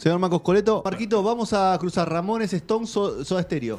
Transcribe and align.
señor 0.00 0.18
Marcos 0.18 0.40
Coleto. 0.40 0.80
Marquito, 0.84 1.22
vamos 1.22 1.52
a 1.52 1.76
cruzar 1.78 2.10
Ramones, 2.10 2.52
Stone, 2.54 2.86
So- 2.86 3.22
Soda 3.24 3.42
Stereo. 3.42 3.78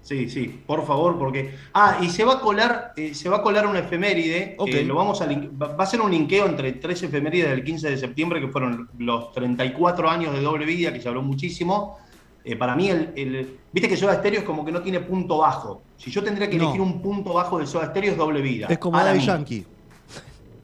Sí, 0.00 0.28
sí, 0.28 0.60
por 0.66 0.86
favor, 0.86 1.18
porque. 1.18 1.54
Ah, 1.72 1.98
y 2.02 2.08
se 2.10 2.24
va 2.24 2.34
a 2.34 2.40
colar, 2.40 2.92
eh, 2.96 3.14
se 3.14 3.28
va 3.30 3.38
a 3.38 3.42
colar 3.42 3.66
una 3.66 3.78
efeméride. 3.80 4.54
Ok. 4.58 4.68
eh, 4.68 4.84
lo 4.84 4.94
vamos 4.96 5.20
a 5.22 5.26
link- 5.26 5.50
va 5.60 5.82
a 5.82 5.86
ser 5.86 6.00
un 6.02 6.10
linkeo 6.10 6.44
entre 6.46 6.72
tres 6.72 7.02
efemérides 7.02 7.48
del 7.50 7.64
15 7.64 7.88
de 7.90 7.96
septiembre, 7.96 8.40
que 8.40 8.48
fueron 8.48 8.88
los 8.98 9.32
34 9.32 10.10
años 10.10 10.34
de 10.34 10.40
doble 10.42 10.66
vida, 10.66 10.92
que 10.92 11.00
se 11.00 11.08
habló 11.08 11.22
muchísimo. 11.22 11.98
Eh, 12.44 12.56
para 12.56 12.76
mí, 12.76 12.88
el, 12.90 13.12
el- 13.16 13.58
viste 13.72 13.88
que 13.88 13.96
Soda 13.96 14.14
Stereo 14.16 14.40
es 14.40 14.44
como 14.46 14.62
que 14.64 14.72
no 14.72 14.82
tiene 14.82 15.00
punto 15.00 15.38
bajo. 15.38 15.80
Si 15.96 16.10
yo 16.10 16.22
tendría 16.22 16.50
que 16.50 16.56
No. 16.58 16.64
elegir 16.64 16.82
un 16.82 17.00
punto 17.00 17.32
bajo 17.32 17.58
de 17.58 17.66
Soda 17.66 17.86
Stereo 17.86 18.12
es 18.12 18.18
doble 18.18 18.42
vida. 18.42 18.66
Es 18.68 18.76
como 18.78 18.98
Daddy. 18.98 19.20
Yankee. 19.20 19.64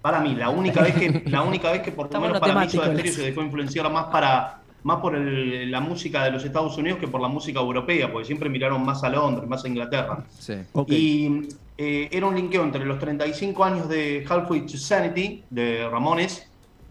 Para 0.03 0.21
mí, 0.21 0.35
la 0.35 0.51
única 0.51 0.83
vez 0.83 0.95
que, 0.95 1.23
la 1.27 1.43
única 1.43 1.71
vez 1.73 1.81
que 1.81 1.93
por 1.93 2.13
lo 2.13 2.21
menos 2.21 2.41
para 2.41 2.61
mí 2.61 2.69
Soda 2.69 2.93
Stereo 2.93 3.13
se 3.15 3.23
dejó 3.23 3.41
influenciar 3.43 3.91
más 3.91 4.05
para 4.07 4.61
más 4.83 4.99
por 4.99 5.15
el- 5.15 5.71
la 5.71 5.81
música 5.81 6.25
de 6.25 6.31
los 6.31 6.45
Estados 6.45 6.77
Unidos 6.79 6.99
que 6.99 7.09
por 7.09 7.21
la 7.21 7.29
música 7.29 7.61
europea, 7.61 8.11
porque 8.11 8.27
siempre 8.27 8.49
miraron 8.49 8.85
más 8.85 9.03
a 9.05 9.09
Londres, 9.11 9.49
más 9.49 9.65
a 9.65 9.69
Inglaterra. 9.69 10.25
Sí. 10.39 10.55
Ok. 10.73 10.91
Y 10.91 11.49
eh, 11.79 12.09
era 12.13 12.27
un 12.27 12.35
linkeo 12.35 12.63
entre 12.63 12.85
los 12.85 12.99
35 12.99 13.65
años 13.65 13.89
de 13.89 14.25
Halfway 14.29 14.67
to 14.67 14.77
Sanity 14.79 15.45
de 15.51 15.89
Ramones, 15.89 16.47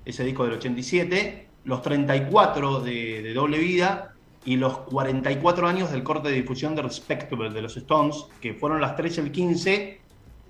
ese 0.06 0.24
disco 0.24 0.44
del 0.46 0.54
87, 0.54 1.48
los 1.66 1.82
34 1.82 2.80
de, 2.82 3.22
de 3.22 3.34
Doble 3.34 3.58
Vida 3.60 4.14
y 4.46 4.56
los 4.56 4.78
44 4.80 5.68
años 5.68 5.92
del 5.92 6.02
corte 6.04 6.30
de 6.30 6.36
difusión 6.36 6.76
de 6.76 6.82
Respectable 6.82 7.50
de 7.50 7.62
los 7.62 7.76
Stones, 7.78 8.26
que 8.42 8.54
fueron 8.54 8.82
las 8.82 8.96
3 8.96 9.18
el 9.20 9.32
15 9.32 10.00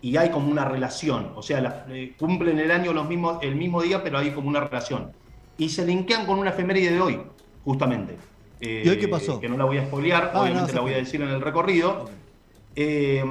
y 0.02 0.16
hay 0.16 0.30
como 0.30 0.50
una 0.50 0.64
relación, 0.64 1.32
o 1.36 1.42
sea, 1.42 1.60
las- 1.60 1.76
eh, 1.90 2.14
cumplen 2.18 2.58
el 2.60 2.72
año 2.72 2.94
los 2.94 3.10
mismos, 3.10 3.40
el 3.42 3.56
mismo 3.56 3.82
día, 3.82 4.02
pero 4.02 4.20
hay 4.20 4.32
como 4.32 4.48
una 4.48 4.62
relación. 4.62 5.12
Y 5.60 5.70
se 5.70 5.86
linkean 5.86 6.26
con 6.26 6.40
una 6.40 6.50
efeméride 6.50 6.92
de 6.94 7.02
hoy, 7.02 7.22
justamente. 7.64 8.18
Eh, 8.62 8.82
¿Y 8.86 8.90
hoy 8.90 8.98
qué 8.98 9.08
pasó? 9.08 9.40
Que 9.40 9.48
no 9.48 9.58
la 9.58 9.66
voy 9.66 9.78
a 9.78 9.86
spoilear, 9.86 10.32
Ah, 10.34 10.42
obviamente 10.42 10.72
no, 10.72 10.76
la 10.78 10.82
voy 10.82 10.94
a 10.94 10.98
decir 10.98 11.22
en 11.22 11.30
el 11.30 11.42
recorrido. 11.42 12.10
Eh, 12.76 13.24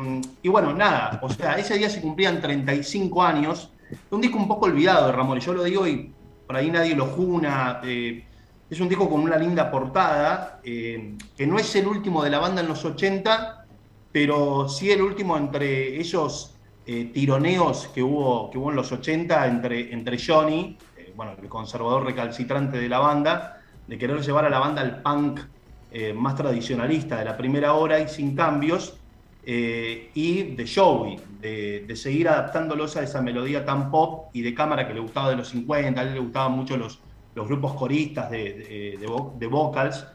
y 0.43 0.48
bueno, 0.48 0.73
nada, 0.75 1.19
o 1.23 1.29
sea, 1.31 1.55
ese 1.59 1.77
día 1.79 1.89
se 1.91 2.01
cumplían 2.01 2.41
35 2.41 3.23
años. 3.23 3.70
Un 4.11 4.20
disco 4.20 4.37
un 4.39 4.47
poco 4.47 4.67
olvidado 4.67 5.07
de 5.07 5.12
Ramones, 5.12 5.45
yo 5.45 5.55
lo 5.55 5.65
digo 5.65 5.87
y 5.89 6.12
por 6.47 6.57
ahí 6.57 6.70
nadie 6.70 6.95
lo 6.95 7.07
juna. 7.07 7.81
eh, 7.83 8.25
es 8.70 8.81
un 8.81 8.89
disco 8.89 9.09
con 9.09 9.20
una 9.23 9.39
linda 9.39 9.70
portada, 9.70 10.61
eh, 10.63 11.15
que 11.37 11.47
no 11.47 11.59
es 11.59 11.75
el 11.77 11.87
último 11.87 12.23
de 12.23 12.29
la 12.29 12.39
banda 12.39 12.61
en 12.61 12.69
los 12.69 12.85
80, 12.85 13.65
pero 14.13 14.69
sí 14.69 14.91
el 14.91 15.01
último 15.01 15.39
entre 15.39 15.98
esos 15.98 16.55
eh, 16.87 17.07
tironeos 17.07 17.89
que 17.95 18.03
hubo, 18.03 18.51
que 18.51 18.59
hubo 18.59 18.69
en 18.69 18.77
los 18.77 18.92
80 18.92 19.47
entre, 19.47 19.92
entre 19.95 20.19
Johnny, 20.23 20.77
eh, 20.98 20.98
bueno, 21.18 21.36
el 21.42 21.48
conservador 21.48 22.05
recalcitrante 22.05 22.79
de 22.79 22.89
la 22.89 23.01
banda, 23.01 23.56
de 23.86 23.98
querer 23.98 24.20
llevar 24.23 24.45
a 24.46 24.51
la 24.51 24.58
banda 24.61 24.83
al 24.83 25.02
punk 25.02 25.40
eh, 25.90 26.12
más 26.14 26.36
tradicionalista 26.36 27.18
de 27.18 27.24
la 27.24 27.36
primera 27.36 27.74
hora 27.74 27.98
y 28.01 28.08
sin 28.08 28.34
cambios, 28.36 29.05
eh, 29.42 30.11
y 30.14 30.55
de 30.57 30.70
Joey, 30.73 31.24
de, 31.28 31.84
de 31.86 31.96
seguir 31.96 32.28
adaptándolos 32.28 32.96
a 32.96 33.02
esa 33.02 33.23
melodía 33.23 33.64
tan 33.64 33.90
pop 33.90 34.30
y 34.34 34.42
de 34.42 34.55
cámara 34.55 34.86
que 34.86 34.95
le 34.95 35.01
gustaba 35.01 35.30
de 35.30 35.36
los 35.36 35.48
50, 35.48 36.01
a 36.01 36.05
él 36.05 36.14
le 36.14 36.20
gustaban 36.20 36.52
mucho 36.52 36.77
los, 36.77 37.05
los 37.34 37.46
grupos 37.48 37.74
coristas 37.74 38.30
de, 38.30 38.39
de, 38.55 38.96
de 39.01 39.07
vo- 39.08 39.39
de 39.39 39.46
vocals. 39.46 40.07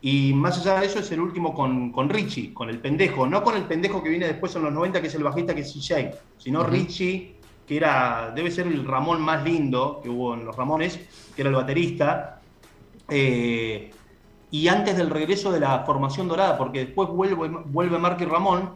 Y 0.00 0.32
más 0.34 0.58
allá 0.58 0.80
de 0.80 0.86
eso 0.86 0.98
es 1.00 1.10
el 1.10 1.20
último 1.20 1.54
con, 1.54 1.90
con 1.90 2.08
Richie, 2.10 2.52
con 2.54 2.68
el 2.70 2.80
pendejo, 2.80 3.26
no 3.26 3.42
con 3.42 3.56
el 3.56 3.66
pendejo 3.66 4.02
que 4.02 4.10
viene 4.10 4.26
después 4.26 4.54
en 4.54 4.62
los 4.64 4.72
90, 4.72 5.00
que 5.00 5.08
es 5.08 5.14
el 5.14 5.24
bajista 5.24 5.54
que 5.54 5.62
es 5.62 5.72
CJ, 5.72 6.12
sino 6.36 6.62
Richie, 6.62 7.35
que 7.66 7.76
era, 7.76 8.32
debe 8.34 8.50
ser 8.50 8.66
el 8.66 8.86
Ramón 8.86 9.20
más 9.20 9.44
lindo 9.44 10.00
que 10.02 10.08
hubo 10.08 10.34
en 10.34 10.44
los 10.44 10.56
Ramones, 10.56 11.00
que 11.34 11.42
era 11.42 11.50
el 11.50 11.56
baterista. 11.56 12.40
Eh, 13.08 13.90
y 14.50 14.68
antes 14.68 14.96
del 14.96 15.10
regreso 15.10 15.50
de 15.52 15.60
la 15.60 15.80
formación 15.80 16.28
dorada, 16.28 16.56
porque 16.56 16.86
después 16.86 17.08
vuelve, 17.08 17.48
vuelve 17.66 17.98
Mark 17.98 18.18
y 18.20 18.24
Ramón, 18.24 18.70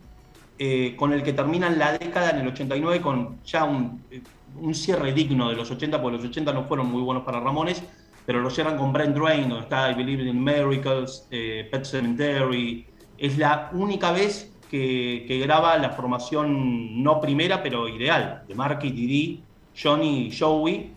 eh, 0.58 0.94
con 0.96 1.12
el 1.12 1.22
que 1.22 1.32
terminan 1.32 1.78
la 1.78 1.96
década 1.96 2.30
en 2.30 2.40
el 2.40 2.48
89 2.48 3.00
con 3.00 3.42
ya 3.44 3.64
un, 3.64 4.02
eh, 4.10 4.20
un 4.60 4.74
cierre 4.74 5.12
digno 5.12 5.48
de 5.48 5.56
los 5.56 5.70
80, 5.70 6.02
porque 6.02 6.18
los 6.18 6.26
80 6.26 6.52
no 6.52 6.64
fueron 6.64 6.90
muy 6.90 7.00
buenos 7.00 7.24
para 7.24 7.40
Ramones, 7.40 7.82
pero 8.26 8.40
lo 8.40 8.50
cierran 8.50 8.76
con 8.76 8.92
Brent 8.92 9.16
Drain, 9.16 9.48
donde 9.48 9.64
está 9.64 9.90
I 9.90 9.94
Believe 9.94 10.22
in 10.24 10.42
Miracles, 10.42 11.26
eh, 11.30 11.66
Pet 11.70 11.84
Cemetery. 11.84 12.86
Es 13.16 13.38
la 13.38 13.70
única 13.72 14.12
vez 14.12 14.49
que, 14.70 15.40
graba 15.42 15.76
la 15.78 15.90
formación 15.90 17.02
no 17.02 17.20
primera, 17.20 17.62
pero 17.62 17.88
ideal, 17.88 18.44
de 18.46 18.54
Marky, 18.54 18.90
Didi, 18.90 19.42
Johnny 19.80 20.28
y 20.28 20.38
Joey. 20.38 20.92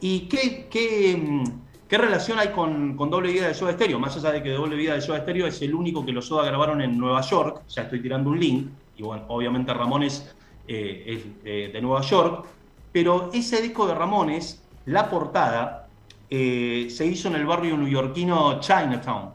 ¿Y 0.00 0.20
qué, 0.20 0.66
qué, 0.68 1.16
mm, 1.16 1.44
qué 1.88 1.98
relación 1.98 2.38
hay 2.38 2.48
con, 2.48 2.96
con 2.96 3.08
Doble 3.08 3.32
Vida 3.32 3.48
de 3.48 3.54
Soda 3.54 3.72
Stereo? 3.72 3.98
Más 3.98 4.16
allá 4.16 4.32
de 4.32 4.42
que 4.42 4.50
Doble 4.50 4.76
Vida 4.76 4.94
de 4.94 5.00
Soda 5.00 5.20
Stereo 5.20 5.46
es 5.46 5.62
el 5.62 5.74
único 5.74 6.04
que 6.04 6.12
los 6.12 6.26
Soda 6.26 6.44
grabaron 6.44 6.82
en 6.82 6.98
Nueva 6.98 7.20
York, 7.20 7.62
ya 7.68 7.82
estoy 7.82 8.02
tirando 8.02 8.30
un 8.30 8.40
link, 8.40 8.68
y 8.96 9.02
bueno, 9.02 9.24
obviamente 9.28 9.72
Ramones 9.72 10.34
eh, 10.66 11.04
es 11.06 11.22
eh, 11.44 11.70
de 11.72 11.80
Nueva 11.80 12.00
York, 12.00 12.46
pero 12.92 13.30
ese 13.32 13.62
disco 13.62 13.86
de 13.86 13.94
Ramones, 13.94 14.62
la 14.86 15.08
portada, 15.08 15.86
eh, 16.28 16.88
se 16.90 17.06
hizo 17.06 17.28
en 17.28 17.36
el 17.36 17.46
barrio 17.46 17.76
neoyorquino 17.76 18.58
Chinatown, 18.58 19.30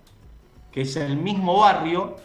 que 0.71 0.81
es 0.81 0.95
el 0.97 1.15
mismo 1.15 1.59
barrio 1.59 2.17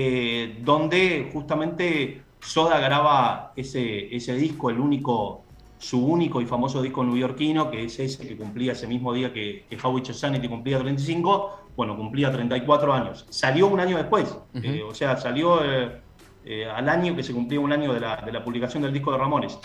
eh, 0.00 0.58
donde 0.62 1.28
justamente 1.32 2.22
Soda 2.38 2.78
graba 2.78 3.52
ese, 3.56 4.14
ese 4.14 4.34
disco, 4.34 4.70
el 4.70 4.78
único, 4.78 5.42
su 5.78 6.06
único 6.06 6.40
y 6.40 6.46
famoso 6.46 6.80
disco 6.80 7.02
neoyorquino, 7.02 7.68
que 7.68 7.84
es 7.84 7.98
ese 7.98 8.28
que 8.28 8.36
cumplía 8.36 8.72
ese 8.72 8.86
mismo 8.86 9.12
día 9.12 9.32
que, 9.32 9.64
que 9.68 9.76
How 9.82 9.92
We 9.92 10.02
Chose 10.02 10.20
Sanity 10.20 10.48
cumplía 10.48 10.78
35, 10.78 11.58
bueno, 11.76 11.96
cumplía 11.96 12.30
34 12.30 12.92
años. 12.92 13.26
Salió 13.28 13.66
un 13.66 13.80
año 13.80 13.96
después, 13.96 14.38
eh, 14.54 14.84
o 14.88 14.94
sea, 14.94 15.16
salió 15.16 15.64
eh, 15.64 16.00
eh, 16.44 16.66
al 16.66 16.88
año 16.88 17.16
que 17.16 17.24
se 17.24 17.32
cumplía 17.32 17.58
un 17.58 17.72
año 17.72 17.92
de 17.92 17.98
la, 17.98 18.18
de 18.18 18.30
la 18.30 18.44
publicación 18.44 18.84
del 18.84 18.92
disco 18.92 19.10
de 19.10 19.18
Ramones. 19.18 19.58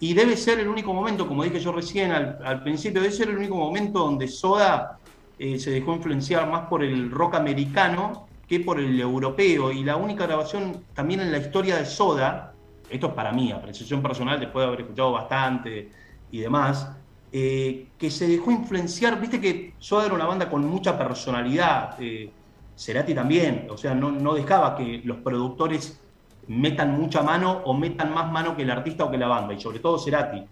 Y 0.00 0.14
debe 0.14 0.38
ser 0.38 0.58
el 0.58 0.68
único 0.68 0.94
momento, 0.94 1.28
como 1.28 1.44
dije 1.44 1.60
yo 1.60 1.72
recién 1.72 2.12
al, 2.12 2.38
al 2.42 2.62
principio, 2.62 3.02
debe 3.02 3.12
ser 3.12 3.28
el 3.28 3.36
único 3.36 3.56
momento 3.56 3.98
donde 3.98 4.26
Soda 4.26 5.00
se 5.38 5.70
dejó 5.70 5.94
influenciar 5.94 6.50
más 6.50 6.66
por 6.66 6.82
el 6.82 7.10
rock 7.10 7.34
americano 7.34 8.25
que 8.48 8.60
por 8.60 8.78
el 8.78 8.98
europeo. 9.00 9.72
Y 9.72 9.84
la 9.84 9.96
única 9.96 10.26
grabación 10.26 10.84
también 10.94 11.20
en 11.20 11.32
la 11.32 11.38
historia 11.38 11.76
de 11.76 11.84
Soda, 11.84 12.54
esto 12.88 13.08
es 13.08 13.12
para 13.12 13.32
mí, 13.32 13.52
apreciación 13.52 14.02
personal, 14.02 14.38
después 14.38 14.62
de 14.62 14.68
haber 14.68 14.80
escuchado 14.82 15.12
bastante 15.12 15.90
y 16.30 16.38
demás, 16.38 16.88
eh, 17.32 17.88
que 17.98 18.10
se 18.10 18.28
dejó 18.28 18.50
influenciar, 18.50 19.20
viste 19.20 19.40
que 19.40 19.74
Soda 19.78 20.06
era 20.06 20.14
una 20.14 20.26
banda 20.26 20.48
con 20.48 20.64
mucha 20.64 20.96
personalidad, 20.96 21.96
eh, 22.00 22.30
Cerati 22.76 23.14
también, 23.14 23.66
o 23.70 23.76
sea, 23.76 23.94
no, 23.94 24.10
no 24.10 24.34
dejaba 24.34 24.76
que 24.76 25.00
los 25.04 25.18
productores 25.18 26.00
metan 26.46 26.98
mucha 26.98 27.22
mano 27.22 27.62
o 27.64 27.74
metan 27.74 28.14
más 28.14 28.30
mano 28.30 28.56
que 28.56 28.62
el 28.62 28.70
artista 28.70 29.04
o 29.04 29.10
que 29.10 29.18
la 29.18 29.26
banda, 29.26 29.54
y 29.54 29.60
sobre 29.60 29.80
todo 29.80 29.98
Cerati. 29.98 30.44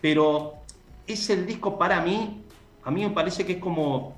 Pero 0.00 0.54
es 1.06 1.28
el 1.30 1.46
disco 1.46 1.76
para 1.76 2.00
mí, 2.00 2.42
a 2.84 2.90
mí 2.90 3.02
me 3.02 3.10
parece 3.10 3.44
que 3.44 3.54
es 3.54 3.58
como 3.58 4.15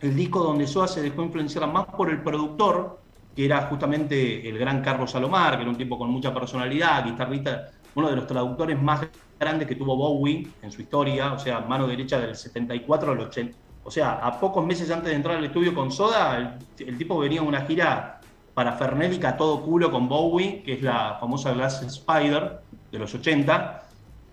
el 0.00 0.16
disco 0.16 0.40
donde 0.40 0.66
Soda 0.66 0.88
se 0.88 1.02
dejó 1.02 1.22
influenciar 1.22 1.70
más 1.72 1.86
por 1.86 2.10
el 2.10 2.22
productor, 2.22 3.00
que 3.34 3.44
era 3.44 3.62
justamente 3.62 4.48
el 4.48 4.58
gran 4.58 4.82
Carlos 4.82 5.10
Salomar, 5.10 5.56
que 5.56 5.62
era 5.62 5.70
un 5.70 5.76
tipo 5.76 5.98
con 5.98 6.10
mucha 6.10 6.32
personalidad, 6.32 7.04
guitarrista, 7.04 7.68
uno 7.94 8.10
de 8.10 8.16
los 8.16 8.26
traductores 8.26 8.80
más 8.80 9.08
grandes 9.38 9.68
que 9.68 9.74
tuvo 9.74 9.96
Bowie 9.96 10.48
en 10.62 10.72
su 10.72 10.82
historia, 10.82 11.32
o 11.32 11.38
sea, 11.38 11.60
mano 11.60 11.86
derecha 11.86 12.18
del 12.20 12.34
74 12.34 13.12
al 13.12 13.20
80. 13.20 13.56
O 13.84 13.90
sea, 13.90 14.18
a 14.18 14.38
pocos 14.38 14.64
meses 14.64 14.90
antes 14.90 15.10
de 15.10 15.16
entrar 15.16 15.36
al 15.36 15.44
estudio 15.44 15.74
con 15.74 15.90
Soda, 15.90 16.58
el, 16.78 16.98
tipo 16.98 17.18
venía 17.18 17.40
a 17.40 17.44
una 17.44 17.62
gira 17.62 18.20
parafernérica 18.54 19.30
a 19.30 19.36
todo 19.36 19.62
culo 19.62 19.90
con 19.90 20.08
Bowie, 20.08 20.62
que 20.62 20.74
es 20.74 20.82
la 20.82 21.16
famosa 21.18 21.52
Glass 21.52 21.82
Spider 21.82 22.60
de 22.92 22.98
los 22.98 23.14
80. 23.14 23.82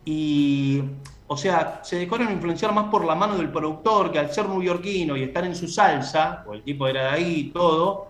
Y, 0.03 0.83
o 1.27 1.37
sea, 1.37 1.81
se 1.83 1.97
dejaron 1.97 2.31
influenciar 2.31 2.73
más 2.73 2.89
por 2.89 3.03
la 3.03 3.15
mano 3.15 3.35
del 3.37 3.51
productor, 3.51 4.11
que 4.11 4.19
al 4.19 4.31
ser 4.31 4.47
neoyorquino 4.47 5.17
y 5.17 5.23
estar 5.23 5.43
en 5.43 5.55
su 5.55 5.67
salsa, 5.67 6.43
o 6.47 6.53
el 6.53 6.63
tipo 6.63 6.87
era 6.87 7.03
de 7.03 7.09
ahí 7.09 7.35
y 7.35 7.43
todo, 7.51 8.09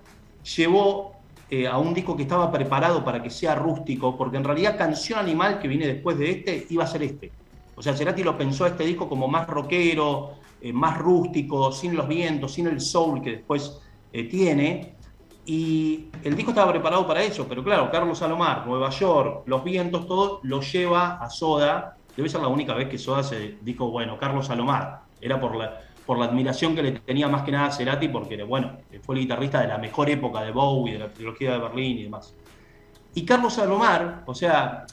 llevó 0.56 1.16
eh, 1.50 1.68
a 1.68 1.78
un 1.78 1.94
disco 1.94 2.16
que 2.16 2.24
estaba 2.24 2.52
preparado 2.52 3.06
para 3.06 3.24
que 3.24 3.30
sea 3.30 3.56
rústico, 3.56 4.18
porque 4.18 4.38
en 4.38 4.44
realidad 4.44 4.78
Canción 4.78 5.20
Animal, 5.20 5.60
que 5.60 5.68
viene 5.68 5.88
después 5.88 6.18
de 6.18 6.32
este, 6.32 6.68
iba 6.70 6.84
a 6.84 6.88
ser 6.88 7.04
este. 7.04 7.32
O 7.76 7.82
sea, 7.82 7.96
Cerati 7.96 8.24
lo 8.24 8.38
pensó 8.38 8.66
este 8.66 8.86
disco 8.86 9.08
como 9.08 9.28
más 9.28 9.48
rockero, 9.48 10.36
eh, 10.62 10.74
más 10.74 10.98
rústico, 10.98 11.72
sin 11.72 11.96
los 11.96 12.08
vientos, 12.08 12.54
sin 12.54 12.68
el 12.68 12.82
soul 12.82 13.22
que 13.22 13.32
después 13.32 13.80
eh, 14.12 14.24
tiene. 14.24 14.96
Y 15.46 16.08
el 16.24 16.36
disco 16.36 16.52
estaba 16.52 16.72
preparado 16.72 17.06
para 17.06 17.22
eso, 17.22 17.46
pero 17.48 17.64
claro, 17.64 17.92
Carlos 17.92 18.18
Salomar, 18.18 18.66
Nueva 18.66 18.90
York, 18.90 19.44
los 19.46 19.64
vientos, 19.64 20.08
todo 20.08 20.40
lo 20.44 20.62
lleva 20.62 21.18
a 21.18 21.30
Soda. 21.30 21.95
Debe 22.16 22.30
ser 22.30 22.42
la 22.42 22.48
única 22.48 22.74
vez 22.74 22.88
que 22.88 22.98
Soda 22.98 23.24
se 23.24 23.58
dijo, 23.62 23.90
bueno, 23.90 24.18
Carlos 24.18 24.48
Salomar. 24.48 25.02
Era 25.20 25.40
por 25.40 25.56
la, 25.56 25.82
por 26.06 26.18
la 26.18 26.26
admiración 26.26 26.76
que 26.76 26.84
le 26.84 26.92
tenía 26.92 27.28
más 27.28 27.44
que 27.44 27.52
nada 27.52 27.68
a 27.68 27.72
Cerati, 27.72 28.08
porque 28.08 28.42
bueno, 28.44 28.78
fue 29.02 29.16
el 29.16 29.22
guitarrista 29.22 29.62
de 29.62 29.68
la 29.68 29.78
mejor 29.78 30.10
época 30.10 30.42
de 30.42 30.52
Bowie, 30.52 30.94
de 30.94 31.00
la 31.00 31.10
trilogía 31.10 31.54
de 31.54 31.60
Berlín 31.60 31.98
y 31.98 32.04
demás. 32.04 32.36
Y 33.14 33.26
Carlos 33.26 33.54
Salomar, 33.54 34.24
o 34.26 34.36
sea, 34.36 34.86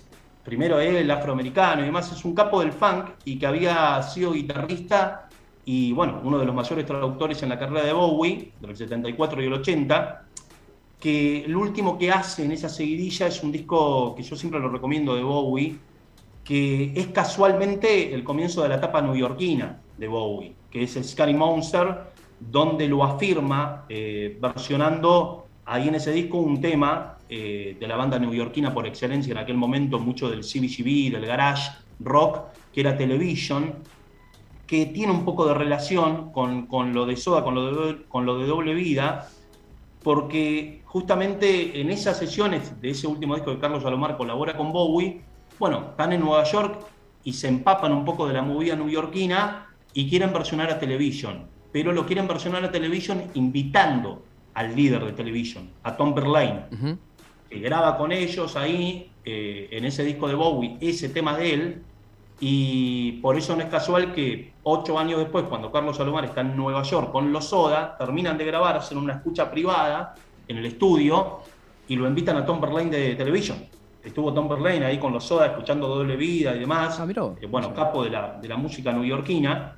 primero 0.44 0.80
él, 0.80 1.10
afroamericano 1.10 1.82
y 1.82 1.86
demás, 1.86 2.10
es 2.12 2.24
un 2.24 2.34
capo 2.34 2.60
del 2.60 2.72
funk 2.72 3.10
y 3.24 3.38
que 3.38 3.46
había 3.46 4.02
sido 4.02 4.32
guitarrista 4.32 5.28
y 5.64 5.92
bueno, 5.92 6.20
uno 6.24 6.38
de 6.38 6.44
los 6.44 6.54
mayores 6.54 6.86
traductores 6.86 7.42
en 7.42 7.48
la 7.48 7.58
carrera 7.58 7.84
de 7.84 7.92
Bowie, 7.92 8.52
del 8.60 8.76
74 8.76 9.42
y 9.42 9.46
el 9.46 9.52
80, 9.52 10.24
que 10.98 11.44
el 11.44 11.54
último 11.54 11.98
que 11.98 12.10
hace 12.10 12.44
en 12.44 12.52
esa 12.52 12.68
seguidilla 12.68 13.28
es 13.28 13.42
un 13.42 13.52
disco 13.52 14.14
que 14.14 14.22
yo 14.22 14.34
siempre 14.34 14.60
lo 14.60 14.68
recomiendo 14.68 15.14
de 15.14 15.22
Bowie, 15.22 15.78
que 16.44 16.92
es 16.94 17.08
casualmente 17.08 18.12
el 18.14 18.24
comienzo 18.24 18.62
de 18.62 18.68
la 18.68 18.76
etapa 18.76 19.00
neoyorquina 19.00 19.80
de 19.96 20.08
Bowie, 20.08 20.54
que 20.70 20.82
es 20.84 20.96
el 20.96 21.04
Scary 21.04 21.34
Monster, 21.34 22.12
donde 22.40 22.88
lo 22.88 23.04
afirma 23.04 23.84
eh, 23.88 24.36
versionando 24.40 25.46
ahí 25.64 25.88
en 25.88 25.94
ese 25.94 26.12
disco 26.12 26.38
un 26.38 26.60
tema 26.60 27.18
eh, 27.28 27.76
de 27.78 27.86
la 27.86 27.96
banda 27.96 28.18
neoyorquina 28.18 28.74
por 28.74 28.86
excelencia 28.86 29.30
en 29.30 29.38
aquel 29.38 29.56
momento, 29.56 29.98
mucho 29.98 30.28
del 30.28 30.40
CBGB, 30.40 31.12
del 31.12 31.26
garage 31.26 31.70
rock, 32.00 32.40
que 32.72 32.80
era 32.80 32.96
Television, 32.96 33.74
que 34.66 34.86
tiene 34.86 35.12
un 35.12 35.24
poco 35.24 35.46
de 35.46 35.54
relación 35.54 36.32
con, 36.32 36.66
lo 36.92 37.06
de 37.06 37.16
Soda, 37.16 37.44
con 37.44 37.54
lo 37.54 37.86
de, 37.86 38.02
con 38.08 38.26
lo 38.26 38.38
de 38.38 38.46
Doble 38.46 38.74
Vida, 38.74 39.28
porque 40.02 40.82
justamente 40.84 41.80
en 41.80 41.90
esas 41.90 42.18
sesiones 42.18 42.80
de 42.80 42.90
ese 42.90 43.06
último 43.06 43.34
disco 43.34 43.50
de 43.50 43.58
Carlos 43.58 43.82
Salomar 43.82 44.16
colabora 44.16 44.56
con 44.56 44.72
Bowie, 44.72 45.22
bueno, 45.58 45.86
están 45.90 46.12
en 46.12 46.20
Nueva 46.20 46.44
York 46.44 46.80
y 47.24 47.32
se 47.32 47.48
empapan 47.48 47.92
un 47.92 48.04
poco 48.04 48.26
de 48.26 48.34
la 48.34 48.42
movida 48.42 48.76
neoyorquina 48.76 49.66
y 49.94 50.08
quieren 50.08 50.32
versionar 50.32 50.70
a 50.70 50.78
Television, 50.78 51.46
pero 51.72 51.92
lo 51.92 52.06
quieren 52.06 52.26
versionar 52.26 52.64
a 52.64 52.70
Television 52.70 53.22
invitando 53.34 54.22
al 54.54 54.74
líder 54.74 55.04
de 55.04 55.12
Television, 55.12 55.70
a 55.82 55.96
Tom 55.96 56.14
Verlaine, 56.14 56.64
que 57.48 57.58
graba 57.60 57.96
con 57.96 58.12
ellos 58.12 58.56
ahí 58.56 59.10
eh, 59.24 59.68
en 59.70 59.84
ese 59.84 60.04
disco 60.04 60.28
de 60.28 60.34
Bowie 60.34 60.76
ese 60.80 61.08
tema 61.08 61.36
de 61.36 61.54
él, 61.54 61.82
y 62.44 63.12
por 63.22 63.36
eso 63.36 63.54
no 63.54 63.62
es 63.62 63.68
casual 63.68 64.12
que 64.12 64.52
ocho 64.64 64.98
años 64.98 65.20
después, 65.20 65.44
cuando 65.44 65.70
Carlos 65.70 65.96
Salomar 65.96 66.24
está 66.24 66.40
en 66.40 66.56
Nueva 66.56 66.82
York 66.82 67.12
con 67.12 67.32
los 67.32 67.44
Soda, 67.44 67.96
terminan 67.96 68.36
de 68.36 68.44
grabar, 68.44 68.76
hacen 68.76 68.98
una 68.98 69.12
escucha 69.12 69.48
privada 69.48 70.16
en 70.48 70.56
el 70.56 70.66
estudio 70.66 71.38
y 71.86 71.94
lo 71.94 72.08
invitan 72.08 72.36
a 72.36 72.44
Tom 72.44 72.60
Verlaine 72.60 72.90
de 72.90 73.14
Television. 73.14 73.58
Estuvo 74.04 74.32
Tom 74.32 74.48
Verlaine 74.48 74.86
ahí 74.86 74.98
con 74.98 75.12
los 75.12 75.24
Soda 75.24 75.46
escuchando 75.46 75.86
Doble 75.88 76.16
Vida 76.16 76.54
y 76.56 76.60
demás. 76.60 76.98
Ah, 76.98 77.06
eh, 77.40 77.46
bueno, 77.46 77.72
capo 77.72 78.02
de 78.04 78.10
la, 78.10 78.38
de 78.40 78.48
la 78.48 78.56
música 78.56 78.92
neoyorquina. 78.92 79.76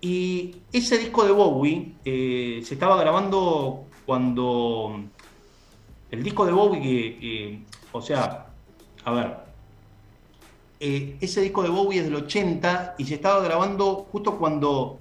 Y 0.00 0.56
ese 0.72 0.98
disco 0.98 1.24
de 1.24 1.32
Bowie 1.32 1.94
eh, 2.04 2.60
se 2.64 2.74
estaba 2.74 2.96
grabando 2.96 3.84
cuando 4.04 5.00
el 6.10 6.22
disco 6.22 6.44
de 6.44 6.52
Bowie, 6.52 6.80
que, 6.80 7.62
o 7.92 8.02
sea, 8.02 8.46
a 9.04 9.12
ver, 9.12 9.36
eh, 10.78 11.16
ese 11.20 11.40
disco 11.40 11.62
de 11.62 11.68
Bowie 11.68 12.00
es 12.00 12.06
del 12.06 12.16
80 12.16 12.96
y 12.98 13.04
se 13.04 13.14
estaba 13.14 13.40
grabando 13.42 14.08
justo 14.10 14.36
cuando 14.36 14.98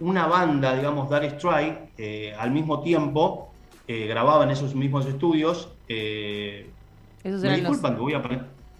una 0.00 0.26
banda, 0.26 0.74
digamos, 0.74 1.08
Dar 1.08 1.24
Strike, 1.24 1.92
eh, 1.96 2.34
al 2.36 2.50
mismo 2.50 2.80
tiempo 2.80 3.52
eh, 3.86 4.06
grababa 4.08 4.42
en 4.42 4.50
esos 4.50 4.74
mismos 4.74 5.06
estudios. 5.06 5.68
Me, 7.26 7.56
disculpan 7.56 7.94
que 7.94 8.00
voy 8.00 8.14
a 8.14 8.22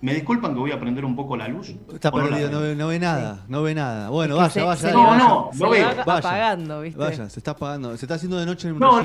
me 0.01 0.15
disculpan 0.15 0.53
que 0.53 0.61
voy 0.61 0.73
a 0.73 0.81
prender 0.81 1.05
un 1.05 1.17
poco 1.17 1.37
la 1.37 1.49
luz. 1.49 1.75
Está 1.93 2.13
perdido, 2.13 2.51
no, 2.51 2.75
no, 2.75 2.89
ve 2.89 2.99
nada, 2.99 3.45
no 3.49 3.63
ve 3.63 3.75
nada. 3.75 4.11
Bueno, 4.11 4.37
vaya, 4.37 4.65
vaya. 4.65 4.93
no, 4.93 5.17
no, 5.17 5.51
no 5.53 5.71
ve. 5.71 5.85
apagando, 5.85 6.81
¿viste? 6.83 6.99
Vaya, 6.99 7.29
se 7.29 7.41
está 7.41 7.53
apagando. 7.53 7.97
Se 7.97 8.05
está 8.05 8.15
haciendo 8.15 8.39
de 8.39 8.47
noche 8.47 8.69
en 8.69 8.75
el 8.75 8.81
no, 8.81 9.03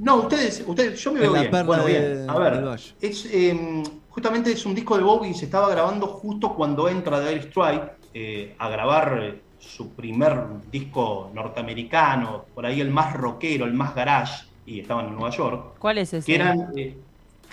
no, 0.00 0.16
ustedes, 0.16 0.62
ustedes, 0.66 1.02
yo 1.02 1.12
me 1.12 1.20
veo 1.20 1.32
bien. 1.32 1.50
Bueno, 1.66 1.84
bien. 1.84 2.28
A 2.28 2.38
ver, 2.38 2.64
es, 3.00 3.26
eh, 3.32 3.82
justamente 4.10 4.52
es 4.52 4.64
un 4.66 4.74
disco 4.74 4.96
de 4.96 5.02
Bowie 5.02 5.30
y 5.30 5.34
se 5.34 5.46
estaba 5.46 5.68
grabando 5.70 6.06
justo 6.06 6.54
cuando 6.54 6.88
entra 6.88 7.20
Dire 7.20 7.40
Strike 7.40 7.92
eh, 8.12 8.54
a 8.58 8.68
grabar 8.68 9.18
eh, 9.20 9.40
su 9.58 9.90
primer 9.90 10.38
disco 10.70 11.30
norteamericano, 11.34 12.44
por 12.54 12.64
ahí 12.64 12.80
el 12.80 12.90
más 12.90 13.12
rockero, 13.14 13.64
el 13.64 13.74
más 13.74 13.94
garage, 13.94 14.44
y 14.66 14.80
estaban 14.80 15.06
en 15.06 15.14
Nueva 15.14 15.30
York. 15.30 15.76
¿Cuál 15.78 15.98
es 15.98 16.14
ese? 16.14 16.26
Que 16.26 16.34
eran, 16.36 16.72
eh, 16.76 16.96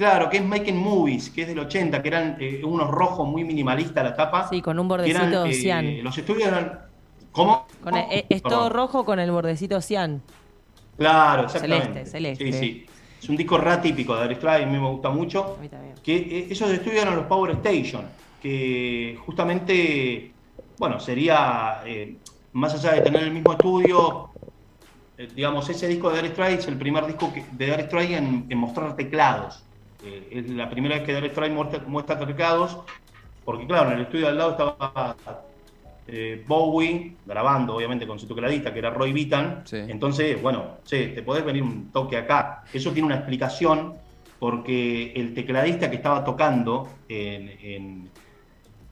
claro, 0.02 0.30
que 0.30 0.38
es 0.38 0.44
Making 0.44 0.78
Movies, 0.78 1.30
que 1.30 1.44
es 1.44 1.48
del 1.48 1.60
80, 1.60 2.02
que 2.02 2.08
eran 2.08 2.38
unos 2.64 2.90
rojos 2.90 3.28
muy 3.28 3.44
minimalistas 3.44 4.04
la 4.04 4.16
tapa. 4.16 4.50
Sí, 4.50 4.62
con 4.62 4.80
un 4.80 4.88
bordecito 4.88 5.46
cian. 5.52 6.04
Los 6.04 6.18
estudios 6.18 6.48
eran... 6.48 6.80
¿Cómo? 7.32 7.66
es 8.30 8.42
todo 8.42 8.70
rojo 8.70 9.06
con 9.06 9.20
el 9.20 9.32
bordecito 9.32 9.80
cian. 9.80 10.22
Claro, 10.98 11.44
exactamente. 11.44 12.06
Celeste, 12.06 12.38
celeste. 12.38 12.52
Sí, 12.52 12.54
sí. 12.54 12.86
Es 13.22 13.30
un 13.30 13.38
disco 13.38 13.58
re 13.58 13.78
típico 13.78 14.16
de 14.16 14.34
Strike, 14.34 14.64
a 14.64 14.66
mí 14.66 14.80
me 14.80 14.90
gusta 14.90 15.12
mucho. 15.12 15.56
A 15.58 15.62
mí 15.62 15.70
también. 15.70 15.94
Que 16.04 16.16
eh, 16.16 16.48
ellos 16.50 16.70
estudian 16.72 17.16
los 17.16 17.26
Power 17.26 17.52
Station, 17.52 18.06
que 18.42 19.20
justamente, 19.24 20.32
bueno, 20.80 21.00
sería, 21.00 21.84
eh, 21.86 22.16
más 22.54 22.74
allá 22.74 22.94
de 22.94 23.02
tener 23.02 23.22
el 23.22 23.32
mismo 23.32 23.52
estudio, 23.52 24.32
eh, 25.20 25.30
digamos, 25.36 25.70
ese 25.70 25.88
disco 25.88 26.10
de 26.10 26.16
Dire 26.16 26.30
Strike 26.30 26.60
es 26.60 26.68
el 26.68 26.78
primer 26.78 27.06
disco 27.06 27.32
de 27.52 27.66
Dire 27.66 27.84
Strike 27.84 28.12
en, 28.14 28.58
mostrar 28.58 28.96
teclados. 28.96 29.64
Es 30.04 30.50
la 30.50 30.70
primera 30.70 30.96
vez 30.96 31.04
que 31.06 31.14
Dire 31.14 31.28
Strike 31.28 31.54
muestra, 31.54 31.84
muestra 31.88 32.20
teclados, 32.20 32.78
porque 33.46 33.68
claro, 33.68 33.92
en 33.92 33.98
el 33.98 34.04
estudio 34.04 34.28
al 34.28 34.38
lado 34.38 34.52
estaba 34.52 35.16
eh, 36.08 36.44
Bowie, 36.48 37.16
grabando 37.26 37.76
obviamente 37.76 38.06
con 38.06 38.20
su 38.20 38.28
tecladista, 38.28 38.74
que 38.74 38.80
era 38.80 38.90
Roy 38.90 39.14
Vitan. 39.14 39.64
Entonces, 39.72 40.42
bueno, 40.42 40.78
che, 40.84 41.10
te 41.10 41.22
podés 41.22 41.46
venir 41.46 41.64
un 41.64 41.92
toque 41.92 42.18
acá. 42.18 42.64
Eso 42.74 42.92
tiene 42.92 43.06
una 43.06 43.16
explicación 43.16 43.94
porque 44.40 45.14
el 45.16 45.34
tecladista 45.34 45.90
que 45.90 45.98
estaba 45.98 46.24
tocando 46.24 46.90
en, 47.08 48.10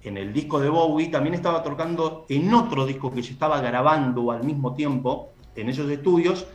el 0.04 0.32
disco 0.34 0.60
de 0.60 0.70
Bowie 0.70 1.10
también 1.10 1.34
estaba 1.34 1.64
tocando 1.64 2.26
en 2.30 2.54
otro 2.54 2.86
disco 2.86 3.12
que 3.12 3.24
se 3.24 3.34
estaba 3.34 3.60
grabando 3.60 4.32
al 4.32 4.44
mismo 4.44 4.74
tiempo 4.74 5.32
en 5.56 5.70
esos 5.70 5.90
estudios, 5.90 6.46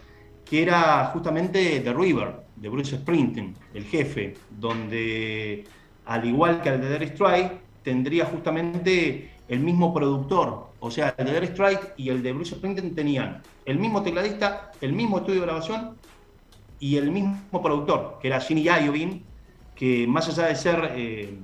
que 0.44 0.62
era 0.62 1.06
justamente 1.12 1.80
The 1.80 1.92
River, 1.92 2.43
de 2.56 2.68
Bruce 2.68 2.96
Springsteen, 2.96 3.54
el 3.74 3.84
jefe, 3.84 4.34
donde 4.50 5.64
al 6.06 6.24
igual 6.24 6.62
que 6.62 6.68
el 6.68 6.80
de 6.80 6.88
Derek 6.88 7.12
Strike, 7.12 7.52
tendría 7.82 8.26
justamente 8.26 9.30
el 9.48 9.60
mismo 9.60 9.92
productor. 9.92 10.72
O 10.80 10.90
sea, 10.90 11.14
el 11.16 11.26
de 11.26 11.32
Derek 11.32 11.50
Strike 11.52 11.94
y 11.96 12.08
el 12.10 12.22
de 12.22 12.32
Bruce 12.32 12.54
Springsteen 12.56 12.94
tenían 12.94 13.42
el 13.64 13.78
mismo 13.78 14.02
tecladista, 14.02 14.72
el 14.80 14.92
mismo 14.92 15.18
estudio 15.18 15.40
de 15.40 15.46
grabación 15.46 15.96
y 16.78 16.96
el 16.96 17.10
mismo 17.10 17.62
productor, 17.62 18.18
que 18.20 18.28
era 18.28 18.40
Ginny 18.40 18.62
Iovine, 18.62 19.22
que 19.74 20.06
más 20.06 20.28
allá 20.28 20.48
de 20.48 20.56
ser 20.56 20.92
eh, 20.94 21.38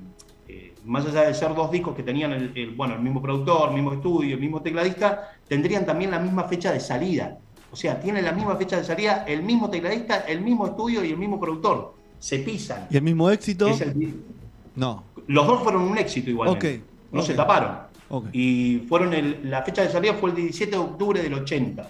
eh, 0.47 0.73
más 0.85 1.05
allá 1.05 1.23
de 1.23 1.33
ser 1.33 1.53
dos 1.55 1.71
discos 1.71 1.95
que 1.95 2.03
tenían 2.03 2.31
el, 2.33 2.71
bueno, 2.75 2.95
el 2.95 3.01
mismo 3.01 3.21
productor, 3.21 3.69
el 3.69 3.75
mismo 3.75 3.93
estudio, 3.93 4.35
el 4.35 4.41
mismo 4.41 4.61
tecladista, 4.61 5.31
tendrían 5.47 5.85
también 5.85 6.11
la 6.11 6.19
misma 6.19 6.43
fecha 6.45 6.71
de 6.71 6.79
salida. 6.79 7.37
O 7.71 7.75
sea, 7.75 7.99
tienen 7.99 8.25
la 8.25 8.31
misma 8.33 8.55
fecha 8.55 8.77
de 8.77 8.83
salida, 8.83 9.23
el 9.27 9.43
mismo 9.43 9.69
tecladista, 9.69 10.21
el 10.27 10.41
mismo 10.41 10.67
estudio 10.67 11.03
y 11.05 11.11
el 11.11 11.17
mismo 11.17 11.39
productor. 11.39 11.93
Se 12.19 12.39
pisan. 12.39 12.87
¿Y 12.89 12.97
el 12.97 13.03
mismo 13.03 13.29
éxito? 13.29 13.69
no. 14.75 15.03
Los 15.27 15.47
dos 15.47 15.63
fueron 15.63 15.83
un 15.83 15.97
éxito 15.97 16.29
igualmente. 16.29 16.81
No 17.11 17.21
se 17.21 17.33
taparon. 17.33 17.91
Y 18.33 18.83
fueron 18.89 19.13
la 19.49 19.63
fecha 19.63 19.83
de 19.83 19.89
salida 19.89 20.13
fue 20.15 20.31
el 20.31 20.35
17 20.35 20.71
de 20.71 20.77
octubre 20.77 21.21
del 21.21 21.33
80. 21.33 21.89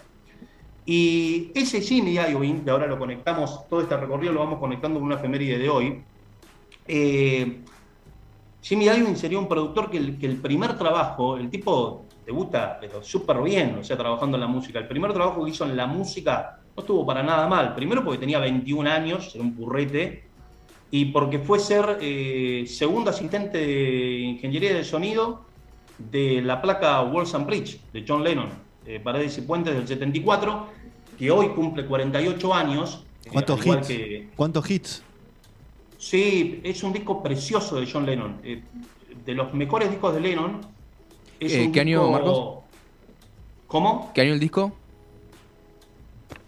Y 0.85 1.51
ese 1.53 1.81
Jimmy 1.81 2.13
Iovine, 2.13 2.63
que 2.63 2.69
ahora 2.69 2.87
lo 2.87 2.97
conectamos, 2.97 3.67
todo 3.67 3.81
este 3.81 3.95
recorrido 3.97 4.33
lo 4.33 4.39
vamos 4.41 4.59
conectando 4.59 4.99
con 4.99 5.07
una 5.07 5.15
efeméride 5.15 5.57
de 5.57 5.69
hoy. 5.69 6.01
Eh, 6.87 7.61
Jimmy 8.61 8.85
Iovine 8.85 9.15
sería 9.15 9.39
un 9.39 9.47
productor 9.47 9.89
que 9.89 9.97
el, 9.97 10.37
primer 10.37 10.77
trabajo, 10.77 11.37
el 11.37 11.49
tipo 11.49 12.05
debuta 12.31 12.77
pero 12.79 13.03
súper 13.03 13.41
bien, 13.41 13.77
o 13.79 13.83
sea, 13.83 13.97
trabajando 13.97 14.37
en 14.37 14.41
la 14.41 14.47
música. 14.47 14.79
El 14.79 14.87
primer 14.87 15.13
trabajo 15.13 15.43
que 15.43 15.51
hizo 15.51 15.65
en 15.65 15.75
la 15.75 15.85
música 15.85 16.59
no 16.75 16.81
estuvo 16.81 17.05
para 17.05 17.21
nada 17.21 17.47
mal. 17.47 17.75
Primero 17.75 18.03
porque 18.03 18.19
tenía 18.19 18.39
21 18.39 18.89
años, 18.89 19.35
era 19.35 19.43
un 19.43 19.53
purrete, 19.53 20.23
y 20.89 21.05
porque 21.05 21.39
fue 21.39 21.59
ser 21.59 21.97
eh, 22.01 22.65
segundo 22.67 23.09
asistente 23.09 23.57
de 23.57 24.19
ingeniería 24.19 24.73
de 24.73 24.83
sonido 24.83 25.45
de 25.97 26.41
la 26.41 26.61
placa 26.61 27.01
Walls 27.03 27.33
and 27.35 27.45
Bridge 27.45 27.79
de 27.93 28.03
John 28.07 28.23
Lennon, 28.23 28.49
eh, 28.85 28.99
Paredes 28.99 29.37
y 29.37 29.41
Puentes 29.41 29.73
del 29.73 29.87
74, 29.87 30.67
que 31.17 31.31
hoy 31.31 31.49
cumple 31.49 31.85
48 31.85 32.53
años. 32.53 33.05
Eh, 33.25 33.29
¿Cuántos 33.31 33.65
hits? 33.65 33.89
¿Cuántos 34.35 34.69
hits? 34.69 35.03
Sí, 35.97 36.59
es 36.63 36.81
un 36.83 36.93
disco 36.93 37.21
precioso 37.21 37.79
de 37.79 37.87
John 37.91 38.05
Lennon. 38.05 38.41
de 38.41 39.33
los 39.35 39.53
mejores 39.53 39.89
discos 39.89 40.15
de 40.15 40.21
Lennon. 40.21 40.61
Es 41.41 41.71
¿Qué 41.71 41.79
año, 41.79 42.11
Marcos? 42.11 42.59
¿Cómo? 43.65 44.11
¿Qué 44.13 44.21
año 44.21 44.33
el 44.33 44.39
disco? 44.39 44.71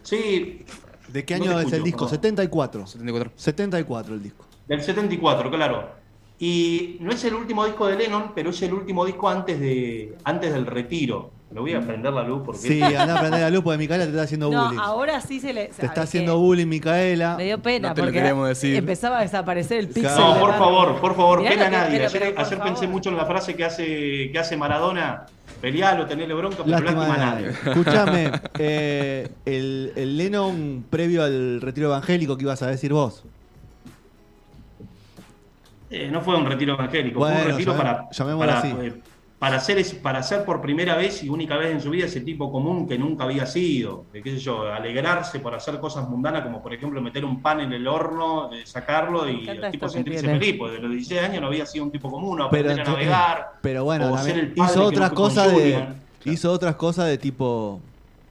Sí. 0.04 0.64
¿De 1.08 1.26
qué 1.26 1.34
año 1.34 1.60
es 1.60 1.74
el 1.74 1.84
disco? 1.84 2.08
74. 2.08 2.86
74. 2.86 3.32
74 3.36 4.14
el 4.14 4.22
disco. 4.22 4.46
Del 4.68 4.84
74, 4.84 5.50
claro. 5.50 5.90
Y 6.38 6.98
no 7.00 7.12
es 7.12 7.24
el 7.24 7.34
último 7.34 7.66
disco 7.66 7.88
de 7.88 7.96
Lennon, 7.96 8.34
pero 8.36 8.52
es 8.52 8.62
el 8.62 8.74
último 8.74 9.04
disco 9.04 9.30
antes, 9.30 9.60
de, 9.60 10.16
antes 10.26 10.54
del 10.54 10.68
retiro. 10.68 11.32
Me 11.54 11.60
voy 11.62 11.74
a 11.76 11.82
prender 11.82 12.12
la 12.12 12.24
luz 12.24 12.42
porque. 12.44 12.62
Sí, 12.62 12.82
anda 12.96 13.16
a 13.16 13.20
prender 13.20 13.42
la 13.42 13.50
luz 13.52 13.64
porque 13.64 13.78
Micaela 13.78 14.06
te 14.06 14.10
está 14.10 14.24
haciendo 14.24 14.50
No, 14.50 14.66
bullying. 14.66 14.80
ahora 14.82 15.22
sí 15.22 15.40
se 15.40 15.54
le. 15.54 15.68
Te 15.68 15.86
está 15.86 16.02
haciendo 16.02 16.40
bullying, 16.40 16.66
Micaela. 16.68 17.36
Me 17.38 17.44
dio 17.46 17.60
pena 17.60 17.90
No 17.90 17.94
te 17.94 18.02
lo 18.02 18.08
porque 18.08 18.18
queríamos 18.20 18.48
decir. 18.48 18.76
empezaba 18.76 19.20
a 19.20 19.22
desaparecer 19.22 19.80
el 19.80 19.88
pixel. 19.90 20.16
No, 20.18 20.34
de 20.34 20.40
por 20.40 20.54
favor, 20.58 21.00
por 21.00 21.16
favor, 21.16 21.40
Mirá 21.42 21.52
pena 21.52 21.68
a 21.68 21.70
nadie. 21.70 21.98
pero- 21.98 22.06
ayer 22.10 22.22
pero, 22.34 22.40
ayer 22.42 22.60
pensé 22.60 22.74
favor. 22.82 22.90
mucho 22.90 23.10
en 23.12 23.18
la 23.18 23.26
frase 23.26 23.56
que 23.56 23.66
hace, 23.66 24.30
que 24.32 24.40
hace 24.40 24.58
Maradona: 24.58 25.28
pelealo, 25.62 26.08
tenerle 26.08 26.34
bronca, 26.34 26.58
pero 26.66 26.70
Lástima 26.72 27.08
lástima, 27.08 27.14
a 27.14 27.32
nadie. 27.34 27.46
nadie. 27.52 27.58
Escúchame, 27.72 28.32
eh, 28.58 29.30
el, 29.46 29.94
el 29.96 30.18
Lennon 30.18 30.86
previo 30.90 31.24
al 31.24 31.62
retiro 31.62 31.88
evangélico 31.88 32.36
que 32.36 32.44
ibas 32.46 32.64
a 32.64 32.68
decir 32.68 32.94
vos. 32.94 33.24
Eh, 35.92 36.10
no 36.12 36.22
fue 36.22 36.36
un 36.36 36.46
retiro 36.48 36.74
evangélico, 36.74 37.20
fue 37.20 37.30
Bueno, 37.30 37.46
un 37.46 37.52
retiro 37.52 37.74
llamé- 37.74 37.78
para, 37.78 38.10
llamémoslo 38.12 38.48
para, 38.48 38.60
así. 38.60 38.68
eh, 38.82 38.94
para, 39.44 39.58
hacer, 39.58 39.78
es- 39.78 39.94
para 39.94 40.20
hacer 40.20 40.46
por 40.46 40.62
primera 40.62 40.96
vez 40.96 41.22
y 41.22 41.28
única 41.28 41.58
vez 41.58 41.74
en 41.74 41.82
su 41.82 41.90
vida 41.90 42.06
ese 42.06 42.22
tipo 42.22 42.50
común 42.50 42.88
que 42.88 42.98
nunca 42.98 43.26
había 43.26 43.46
sido. 43.46 44.06
De, 44.14 44.24
qué 44.24 44.32
sé 44.32 44.38
yo, 44.38 44.72
alegrarse 44.72 45.42
por 45.42 45.54
hacer 45.54 45.82
cosas 45.82 46.08
mundanas, 46.08 46.44
como 46.44 46.64
por 46.64 46.74
ejemplo 46.74 47.02
meter 47.02 47.26
un 47.26 47.42
pan 47.42 47.60
en 47.60 47.74
el 47.74 47.86
horno, 47.86 48.54
eh, 48.54 48.62
sacarlo 48.66 49.30
y 49.30 49.46
el 49.46 49.70
tipo 49.70 49.90
sentirse 49.90 50.26
feliz. 50.26 50.56
Porque 50.58 50.76
de 50.78 50.80
los 50.84 50.92
16 50.92 51.22
años 51.24 51.42
no 51.42 51.48
había 51.48 51.66
sido 51.66 51.84
un 51.84 51.92
tipo 51.92 52.10
común, 52.10 52.40
o 52.40 52.50
Pero, 52.50 52.70
aprender 52.72 52.88
a 52.88 52.92
navegar. 52.94 53.52
pero 53.62 53.84
bueno, 53.84 54.14
o 54.14 54.18
ser 54.18 54.38
el 54.38 54.54
padre 54.54 54.72
hizo 54.72 54.86
otras 54.86 55.10
no 55.10 55.16
cosas 55.18 55.52
de. 55.52 55.88
Hizo 56.24 56.50
otras 56.50 56.76
cosas 56.76 57.08
de 57.08 57.18
tipo. 57.18 57.82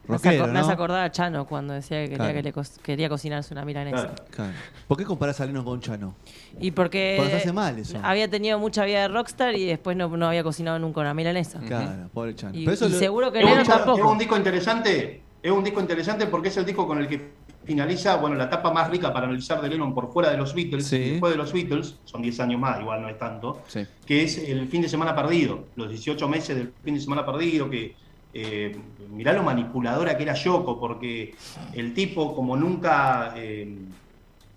Me 0.09 0.16
hace, 0.16 0.28
Rockero, 0.30 0.47
me 0.52 0.59
hace 0.59 0.68
¿no? 0.68 0.75
acordar 0.75 1.04
a 1.04 1.12
Chano 1.12 1.47
cuando 1.47 1.75
decía 1.75 1.99
que 1.99 2.04
quería, 2.11 2.16
Claro. 2.16 2.35
que 2.35 2.42
le 2.42 2.52
cos- 2.52 2.78
quería 2.82 3.09
cocinarse 3.09 3.54
una 3.54 3.64
milanesa. 3.64 4.09
Claro. 4.09 4.14
Claro. 4.30 4.52
¿Por 4.88 4.97
qué 4.99 5.04
comparás 5.04 5.40
a 5.40 5.47
Lennon 5.47 5.64
con 5.64 5.80
Chano? 5.80 6.14
Y 6.59 6.73
porque, 6.73 7.14
Porque 7.18 7.30
se 7.30 7.37
hace 7.38 7.52
mal 7.52 7.78
eso. 7.78 7.99
había 8.02 8.28
tenido 8.28 8.59
mucha 8.59 8.85
vida 8.85 9.02
de 9.02 9.09
rockstar 9.09 9.54
y 9.54 9.64
después 9.64 9.97
no, 9.97 10.09
no 10.09 10.26
había 10.26 10.42
cocinado 10.42 10.78
nunca 10.80 11.00
una 11.02 11.14
milanesa. 11.14 11.61
Claro, 11.61 12.09
pobre 12.12 12.35
Chano. 12.35 12.56
Y, 12.59 12.64
Pero 12.64 12.73
eso 12.75 12.87
y 12.88 12.90
lo- 12.90 12.99
seguro 12.99 13.30
que 13.32 13.38
Lennon 13.38 13.59
disco- 13.61 13.73
es 13.75 13.78
tampoco. 13.85 14.11
un 14.11 14.18
disco 14.18 14.37
interesante, 14.37 15.23
es 15.40 15.50
un 15.52 15.62
disco 15.62 15.80
interesante 15.80 16.26
porque 16.26 16.49
es 16.49 16.56
el 16.56 16.66
disco 16.66 16.87
con 16.87 16.99
el 16.99 17.06
que 17.06 17.30
finaliza, 17.64 18.16
bueno, 18.16 18.35
la 18.35 18.44
etapa 18.47 18.73
más 18.73 18.90
rica 18.90 19.12
para 19.12 19.26
analizar 19.26 19.61
de 19.62 19.68
Lennon 19.68 19.94
por 19.94 20.12
fuera 20.12 20.30
de 20.32 20.37
los 20.37 20.52
Beatles, 20.52 20.85
Sí. 20.85 20.99
después 21.12 21.32
de 21.32 21.37
los 21.38 21.52
Beatles, 21.52 21.94
son 22.04 22.21
10 22.23 22.40
años 22.40 22.61
más, 22.61 22.80
igual 22.80 23.00
no 23.02 23.09
es 23.09 23.16
tanto, 23.18 23.62
Sí. 23.68 23.87
que 24.04 24.25
es 24.25 24.37
el 24.37 24.66
fin 24.66 24.82
de 24.82 24.88
semana 24.88 25.14
perdido, 25.14 25.66
los 25.76 25.88
18 25.88 26.26
meses 26.28 26.56
del 26.56 26.73
fin 26.82 26.94
de 26.94 27.00
semana 27.00 27.25
perdido, 27.25 27.71
que 27.71 27.94
eh, 28.33 28.75
mirá 29.09 29.33
lo 29.33 29.43
manipuladora 29.43 30.17
que 30.17 30.23
era 30.25 30.35
Yoko, 30.35 30.79
porque 30.81 31.37
el 31.71 31.95
tipo 31.95 32.35
como 32.35 32.57
nunca... 32.57 33.35
eh, 33.37 33.67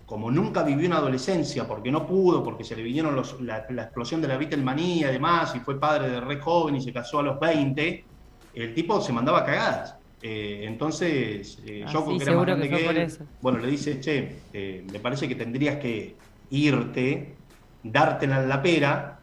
como 0.04 0.30
nunca 0.30 0.62
vivió 0.62 0.86
una 0.86 0.98
adolescencia, 0.98 1.66
porque 1.66 1.90
no 1.90 2.06
pudo, 2.06 2.42
porque 2.44 2.62
se 2.64 2.76
le 2.76 2.82
vinieron 2.82 3.14
los- 3.16 3.40
la, 3.40 3.66
la 3.70 3.82
explosión 3.84 4.20
de 4.22 4.28
la 4.28 4.36
Beatlemanía 4.36 5.10
y 5.10 5.12
demás, 5.14 5.54
y 5.56 5.60
fue 5.60 5.80
padre 5.80 6.08
de 6.10 6.20
re 6.20 6.38
joven 6.40 6.76
y 6.76 6.80
se 6.80 6.92
casó 6.92 7.18
a 7.20 7.22
los 7.24 7.40
20, 7.40 8.06
el 8.52 8.72
tipo 8.74 9.00
se 9.00 9.12
mandaba 9.12 9.44
cagadas. 9.44 9.96
Eh, 10.20 10.60
entonces, 10.64 11.60
eh, 11.66 11.84
Ah, 11.84 11.92
Yoko, 11.92 12.14
sí, 12.14 12.16
que 12.16 12.22
era 12.22 12.32
más 12.32 12.44
grande 12.46 12.68
que 12.68 12.70
que, 12.70 12.90
él, 12.90 13.16
bueno, 13.40 13.58
le 13.58 13.68
dice, 13.68 13.98
che, 14.00 14.46
me 14.90 15.00
parece 15.00 15.28
que 15.28 15.34
tendrías 15.36 15.76
que 15.78 16.20
irte, 16.50 17.42
dártela 17.82 18.42
en 18.42 18.48
la 18.48 18.62
pera, 18.62 19.15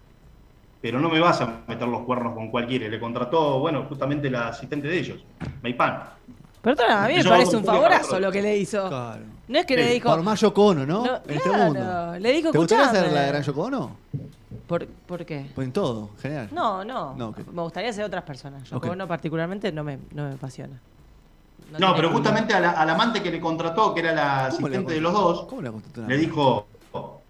pero 0.84 1.00
no 1.00 1.08
me 1.08 1.18
vas 1.22 1.40
a 1.40 1.62
meter 1.66 1.88
los 1.88 2.02
cuernos 2.02 2.34
con 2.34 2.52
cualquiera. 2.52 2.90
Le 2.90 3.00
contrató, 3.00 3.58
bueno, 3.60 3.86
justamente 3.88 4.30
la 4.30 4.50
asistente 4.50 4.86
de 4.86 5.00
ellos, 5.00 5.24
Maypan. 5.62 6.04
Perdona, 6.62 7.06
a 7.06 7.08
mí 7.08 7.16
me 7.16 7.24
parece 7.24 7.56
un 7.56 7.63
favorazo 7.63 8.20
lo 8.20 8.30
que 8.30 8.42
le 8.42 8.58
hizo. 8.58 8.90
Claro. 8.90 9.22
No 9.48 9.60
es 9.60 9.66
que 9.66 9.78
le 9.78 9.94
dijo. 9.94 10.10
Por 10.10 10.22
más 10.24 10.42
Yoko 10.42 10.66
Ono, 10.68 10.86
¿no? 10.86 11.06
No, 11.06 11.16
en 11.25 11.38
este 11.38 11.50
claro, 11.50 11.63
mundo. 11.74 12.16
le 12.20 12.32
dijo, 12.34 12.52
¿Te 12.52 12.58
gustaría 12.58 12.90
ser 12.90 13.12
la 13.13 13.24
gran 13.28 13.44
Yoko 13.44 13.62
Ono? 13.62 13.96
¿Por, 14.68 14.86
¿Por 14.88 15.25
qué? 15.25 15.46
Pues 15.56 15.68
en 15.68 15.72
todo, 15.74 16.10
en 16.16 16.22
general. 16.22 16.50
No, 16.52 16.84
no. 16.84 17.16
Me 17.16 17.62
gustaría 17.62 17.94
ser 17.94 18.04
otras 18.04 18.24
personas. 18.24 18.70
Yo 18.70 18.75
Ok. 18.75 18.94
no 18.98 19.08
particularmente 19.08 19.72
no 19.72 19.86
me, 19.86 20.00
no 20.12 20.28
me 20.28 20.34
apasiona. 20.36 20.78
No, 21.80 21.96
pero 21.96 22.12
justamente 22.12 22.54
a 22.54 22.60
la- 22.60 22.72
al 22.72 22.90
amante 22.90 23.24
que 23.24 23.32
le 23.32 23.40
contrató, 23.40 23.94
que 23.94 24.02
era 24.02 24.13
la 24.13 24.50
¿Cómo 24.52 24.68
le 24.68 24.75
asistente 24.75 24.94
de 24.96 25.02
los 25.02 25.13
dos, 25.13 25.46
¿Cómo 25.46 25.62
le 25.62 25.72
contrató 25.72 26.02
una 26.02 26.10
le 26.10 26.18
dijo, 26.18 26.68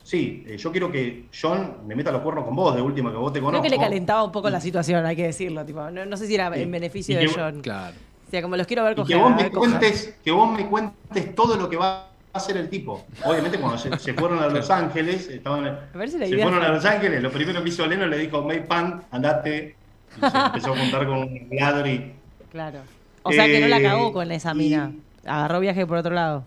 sí, 0.04 0.44
eh, 0.48 0.58
yo 0.58 0.72
quiero 0.72 0.92
que 0.92 1.26
John 1.40 1.78
me 1.88 1.96
meta 1.96 2.12
los 2.12 2.22
cuernos 2.22 2.46
con 2.46 2.56
vos, 2.56 2.76
de 2.76 2.82
última 2.82 3.10
que 3.12 3.18
vos 3.18 3.32
te 3.34 3.40
Creo 3.40 3.46
conozco. 3.46 3.64
que 3.64 3.70
le 3.70 3.78
calentaba 3.78 4.24
un 4.24 4.32
poco 4.32 4.50
la 4.50 4.60
situación, 4.62 5.06
hay 5.06 5.16
que 5.16 5.24
decirlo. 5.26 5.66
Tipo, 5.66 5.90
no, 5.90 6.06
no 6.06 6.18
sé 6.18 6.28
si 6.28 6.36
era 6.36 6.56
en 6.56 6.70
beneficio 6.72 7.16
Y 7.20 7.26
de 7.26 7.32
que- 7.32 7.40
John. 7.40 7.62
Claro. 7.62 7.96
O 8.28 8.32
sea, 8.32 8.42
como 8.42 8.58
los 8.58 8.66
quiero 8.68 8.84
ver 8.84 8.94
Y 8.94 8.96
que 8.96 9.02
coger. 9.02 9.18
vos 9.18 9.32
a 9.32 9.36
me 9.36 9.44
ver 9.44 9.52
coger. 9.52 9.70
cuentes, 9.72 10.16
que 10.24 10.32
vos 10.32 10.52
me 10.58 10.66
cuentes 10.68 11.36
todo 11.36 11.56
lo 11.56 11.70
que 11.70 11.78
va 11.78 12.08
a 12.34 12.38
hacer 12.38 12.58
el 12.58 12.68
tipo. 12.70 13.06
Obviamente 13.26 13.60
cuando 13.60 13.78
se, 13.78 13.96
se 14.00 14.14
fueron 14.16 14.40
a 14.40 14.48
Los 14.48 14.70
Ángeles, 14.72 15.28
estaban, 15.30 15.80
parece 15.94 16.18
la 16.18 16.26
se 16.26 16.32
idea. 16.34 16.46
fueron 16.48 16.64
a 16.64 16.70
Los 16.70 16.84
Ángeles, 16.84 17.22
lo 17.22 17.30
primero 17.32 17.62
que 17.64 17.70
hizo 17.70 17.86
Leno 17.86 18.08
le 18.08 18.18
dijo, 18.18 18.42
May 18.42 18.66
Pan, 18.66 19.04
andate. 19.12 19.76
Y 20.18 20.20
se 20.30 20.38
empezó 20.38 20.74
a 20.74 20.78
juntar 20.78 21.06
con 21.06 21.18
un 21.20 21.48
ladri. 21.52 22.14
Claro. 22.52 22.80
O 23.24 23.32
sea 23.32 23.46
que 23.46 23.60
no 23.60 23.68
la 23.68 23.80
Eh, 23.80 23.84
cagó 23.84 24.12
con 24.14 24.32
esa 24.32 24.52
y- 24.52 24.56
mina. 24.56 24.92
Agarró 25.26 25.60
viaje 25.60 25.86
por 25.86 25.98
otro 25.98 26.14
lado. 26.14 26.44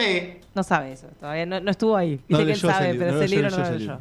Sí, 0.00 0.32
No 0.54 0.62
sabe 0.62 0.92
eso. 0.92 1.06
Todavía 1.18 1.46
no, 1.46 1.60
no 1.60 1.70
estuvo 1.70 1.96
ahí. 1.96 2.20
No 2.28 2.38
Dice 2.38 2.46
que 2.46 2.52
él 2.52 2.58
sabe, 2.58 2.94
pero 2.94 3.12
no 3.12 3.20
ese 3.22 3.34
libro 3.36 3.50
no 3.50 3.58
lo 3.58 3.70
leyó. 3.70 4.00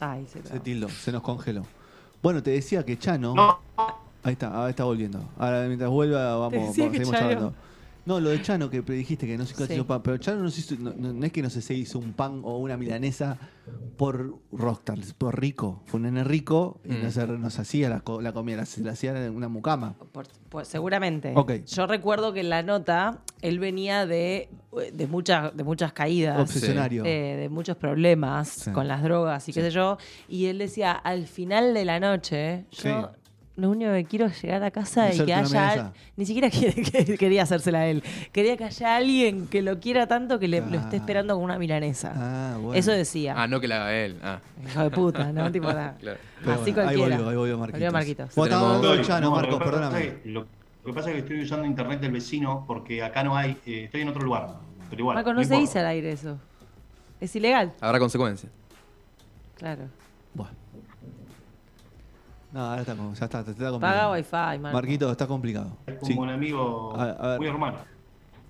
Ay, 0.00 0.26
se 0.26 0.42
Se 0.42 0.60
tildó, 0.60 0.88
se 0.88 1.12
nos 1.12 1.22
congeló. 1.22 1.64
Bueno, 2.22 2.42
te 2.42 2.50
decía 2.50 2.84
que 2.84 2.98
Chano. 2.98 3.34
no, 3.34 3.58
Ahí 4.24 4.32
está, 4.34 4.48
ahora 4.54 4.70
está 4.70 4.84
volviendo. 4.84 5.20
Ahora 5.36 5.64
mientras 5.66 5.90
vuelva 5.90 6.36
vamos, 6.36 6.52
vamos 6.60 6.74
seguimos 6.76 7.10
Chano- 7.10 7.24
hablando. 7.24 7.54
No, 8.04 8.18
lo 8.18 8.30
de 8.30 8.42
Chano 8.42 8.68
que 8.68 8.82
predijiste 8.82 9.26
que 9.28 9.38
no 9.38 9.46
se 9.46 9.54
Sí. 9.54 9.74
hizo 9.74 9.86
pan, 9.86 10.02
pero 10.02 10.16
Chano 10.18 10.42
no, 10.42 10.50
se 10.50 10.60
hizo- 10.60 10.76
no- 10.76 10.92
no- 10.96 11.12
no 11.12 11.24
es 11.26 11.30
que 11.32 11.40
no 11.42 11.50
se, 11.50 11.62
se 11.62 11.74
hizo 11.74 11.98
un 12.00 12.12
pan 12.12 12.40
o 12.44 12.58
una 12.58 12.76
milanesa 12.76 13.36
por 13.96 14.38
rockstar, 14.52 14.98
por 15.18 15.40
rico. 15.40 15.82
Fue 15.86 15.98
un 15.98 16.04
nene 16.04 16.24
rico 16.24 16.80
y 16.84 16.92
Mm. 16.94 17.02
no, 17.02 17.10
se, 17.12 17.26
no 17.26 17.50
se 17.50 17.62
hacía 17.62 17.88
la, 17.88 18.02
la 18.20 18.32
comida, 18.32 18.64
se 18.66 18.80
la 18.82 18.92
hacía 18.92 19.24
en 19.24 19.34
una 19.36 19.48
mucama. 19.48 19.94
Por- 20.12 20.26
pues 20.48 20.66
seguramente. 20.68 21.32
Ok. 21.36 21.52
Yo 21.66 21.86
recuerdo 21.86 22.32
que 22.32 22.40
en 22.40 22.50
la 22.50 22.62
nota 22.64 23.20
él 23.42 23.58
venía 23.58 24.06
de, 24.06 24.48
de, 24.92 25.06
muchas, 25.06 25.54
de 25.56 25.64
muchas 25.64 25.92
caídas. 25.92 26.40
Obsesionario. 26.40 27.04
eh, 27.04 27.36
de 27.36 27.48
muchos 27.48 27.76
problemas 27.76 28.48
Sí. 28.48 28.70
con 28.72 28.88
las 28.88 29.02
drogas 29.02 29.48
y 29.48 29.52
qué 29.52 29.60
sé 29.60 29.70
yo. 29.70 29.98
Y 30.28 30.46
él 30.46 30.58
decía, 30.58 30.92
al 30.92 31.26
final 31.26 31.74
de 31.74 31.84
la 31.84 32.00
noche, 32.00 32.64
yo 32.70 32.80
Sí. 32.80 33.18
lo 33.56 33.70
único 33.70 33.92
que 33.92 34.04
quiero 34.06 34.26
es 34.26 34.40
llegar 34.40 34.62
a 34.62 34.70
casa 34.70 35.12
y 35.12 35.18
que 35.24 35.34
haya... 35.34 35.92
Ni 36.16 36.24
siquiera 36.24 36.48
quiere- 36.74 36.82
que- 36.82 37.18
quería 37.18 37.42
hacérsela 37.42 37.80
a 37.80 37.86
él. 37.88 38.02
Quería 38.32 38.56
que 38.56 38.64
haya 38.64 38.96
alguien 38.96 39.46
que 39.48 39.60
lo 39.60 39.78
quiera 39.80 40.06
tanto 40.06 40.38
que 40.38 40.48
le, 40.48 40.60
lo 40.60 40.78
esté 40.78 40.96
Ah. 40.96 41.00
esperando 41.00 41.34
con 41.34 41.42
una 41.44 41.58
milanesa. 41.58 42.12
Ah, 42.16 42.56
bueno. 42.60 42.74
Eso 42.78 42.92
decía. 42.92 43.34
Ah, 43.36 43.46
no 43.48 43.60
que 43.60 43.68
la 43.68 43.76
haga 43.82 43.94
él. 44.04 44.16
Ah, 44.22 44.38
Hijo 44.66 44.82
de 44.84 44.90
puta, 44.90 45.32
¿no? 45.32 45.50
tipo 45.52 45.66
nada. 45.72 45.96
claro. 46.00 46.18
Así 46.46 46.72
bueno, 46.72 46.88
ahí 46.88 46.96
volvió, 46.96 47.28
ahí 47.28 47.36
volvió 47.36 47.58
Marquitos. 47.58 47.72
Volvió 47.80 47.92
Marquitos. 47.92 48.34
Bueno, 48.36 48.54
estamos 48.54 48.66
hablando 48.76 48.88
de 48.88 49.00
Estoy- 49.02 49.06
Chano, 49.08 49.30
no, 49.30 49.36
Marcos, 49.36 49.58
perdóname. 49.62 50.12
Lo, 50.84 50.92
que 50.92 50.94
pasa 50.94 51.10
es 51.10 51.14
que 51.14 51.20
estoy 51.20 51.42
usando 51.42 51.64
internet 51.64 52.00
del 52.00 52.10
vecino 52.12 52.64
porque 52.66 53.02
acá 53.02 53.22
no 53.22 53.36
hay, 53.36 53.56
eh, 53.66 53.84
estoy 53.84 54.00
en 54.00 54.08
otro 54.08 54.22
lugar. 54.22 54.56
Pero 54.90 55.00
igual, 55.00 55.14
Marco, 55.14 55.32
no, 55.32 55.44
se 55.44 55.54
dice 55.56 55.78
al 55.78 55.86
aire 55.86 56.12
eso. 56.12 56.38
Es 57.20 57.34
ilegal. 57.36 57.72
Habrá 57.80 57.98
consecuencias. 58.00 58.50
Claro. 59.56 59.84
Bueno. 60.34 60.52
No, 62.52 62.60
ahora 62.60 62.80
está, 62.82 62.96
como- 62.96 63.14
ya 63.14 63.24
está, 63.24 63.44
te 63.44 63.52
está 63.52 63.70
complicado. 63.70 64.10
Paga 64.10 64.12
wifi, 64.12 64.60
Marco. 64.60 64.76
Marquito, 64.76 65.10
está 65.12 65.26
complicado. 65.26 65.76
Es 65.86 65.94
como 65.98 66.12
Sí, 66.12 66.18
un 66.18 66.28
amigo 66.30 66.94
A- 66.96 67.10
a 67.10 67.28
ver. 67.28 67.38
muy 67.38 67.48
hermano. 67.48 67.78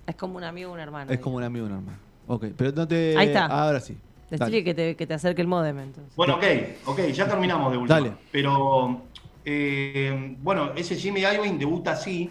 Es 0.07 0.15
como 0.15 0.37
un 0.37 0.43
amigo 0.43 0.71
o 0.71 0.73
un 0.73 0.79
hermano. 0.79 1.11
es 1.11 1.19
como 1.19 1.37
un 1.37 1.43
amigo 1.43 1.69
normal. 1.69 1.95
Ok, 2.27 2.45
pero 2.57 2.71
no 2.71 2.87
te... 2.87 3.15
Ahí 3.17 3.27
está. 3.27 3.45
Ahora 3.45 3.79
sí. 3.79 3.97
Decirle 4.29 4.63
que 4.63 4.73
te, 4.73 4.95
que 4.95 5.05
te 5.05 5.13
acerque 5.13 5.41
el 5.43 5.47
modem 5.47 5.77
entonces. 5.79 6.15
Bueno, 6.15 6.35
ok, 6.35 6.43
ok, 6.87 6.99
ya 7.13 7.27
terminamos 7.27 7.71
de 7.71 7.77
última. 7.77 7.99
Dale. 7.99 8.13
Pero, 8.31 9.03
eh, 9.45 10.35
bueno, 10.41 10.71
ese 10.75 10.95
Jimmy 10.95 11.21
Iovine 11.21 11.57
debuta 11.57 11.91
así, 11.91 12.29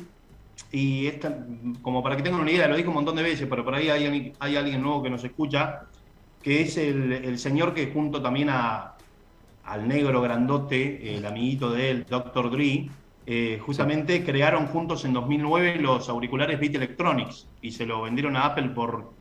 y 0.71 1.07
esta, 1.07 1.37
como 1.83 2.03
para 2.03 2.17
que 2.17 2.23
tengan 2.23 2.41
una 2.41 2.51
idea, 2.51 2.69
lo 2.69 2.77
dije 2.77 2.89
un 2.89 2.95
montón 2.95 3.17
de 3.17 3.23
veces, 3.23 3.47
pero 3.49 3.65
por 3.65 3.75
ahí 3.75 3.89
hay, 3.91 4.07
alguien- 4.07 4.83
nuevo 4.83 5.03
que 5.03 5.11
nos 5.11 5.23
escucha, 5.25 5.83
que 6.43 6.63
es 6.63 6.77
el, 6.77 7.39
señor 7.39 7.75
que 7.75 7.93
junto 7.93 8.21
también 8.23 8.49
al 8.51 9.89
negro 9.89 10.21
grandote, 10.23 11.17
el 11.17 11.27
amiguito 11.27 11.71
de 11.71 11.91
él, 11.91 12.07
Dr. 12.09 12.51
Dre, 12.51 12.89
eh, 13.25 13.61
justamente 13.65 14.25
crearon 14.25 14.67
juntos 14.67 15.05
en 15.05 15.13
2009 15.13 15.77
los 15.77 16.09
auriculares 16.09 16.59
Beat 16.59 16.75
Electronics 16.75 17.47
y 17.61 17.71
se 17.71 17.87
lo 17.87 18.03
vendieron 18.03 18.37
a 18.37 18.47
Apple 18.47 18.71
por 18.71 19.13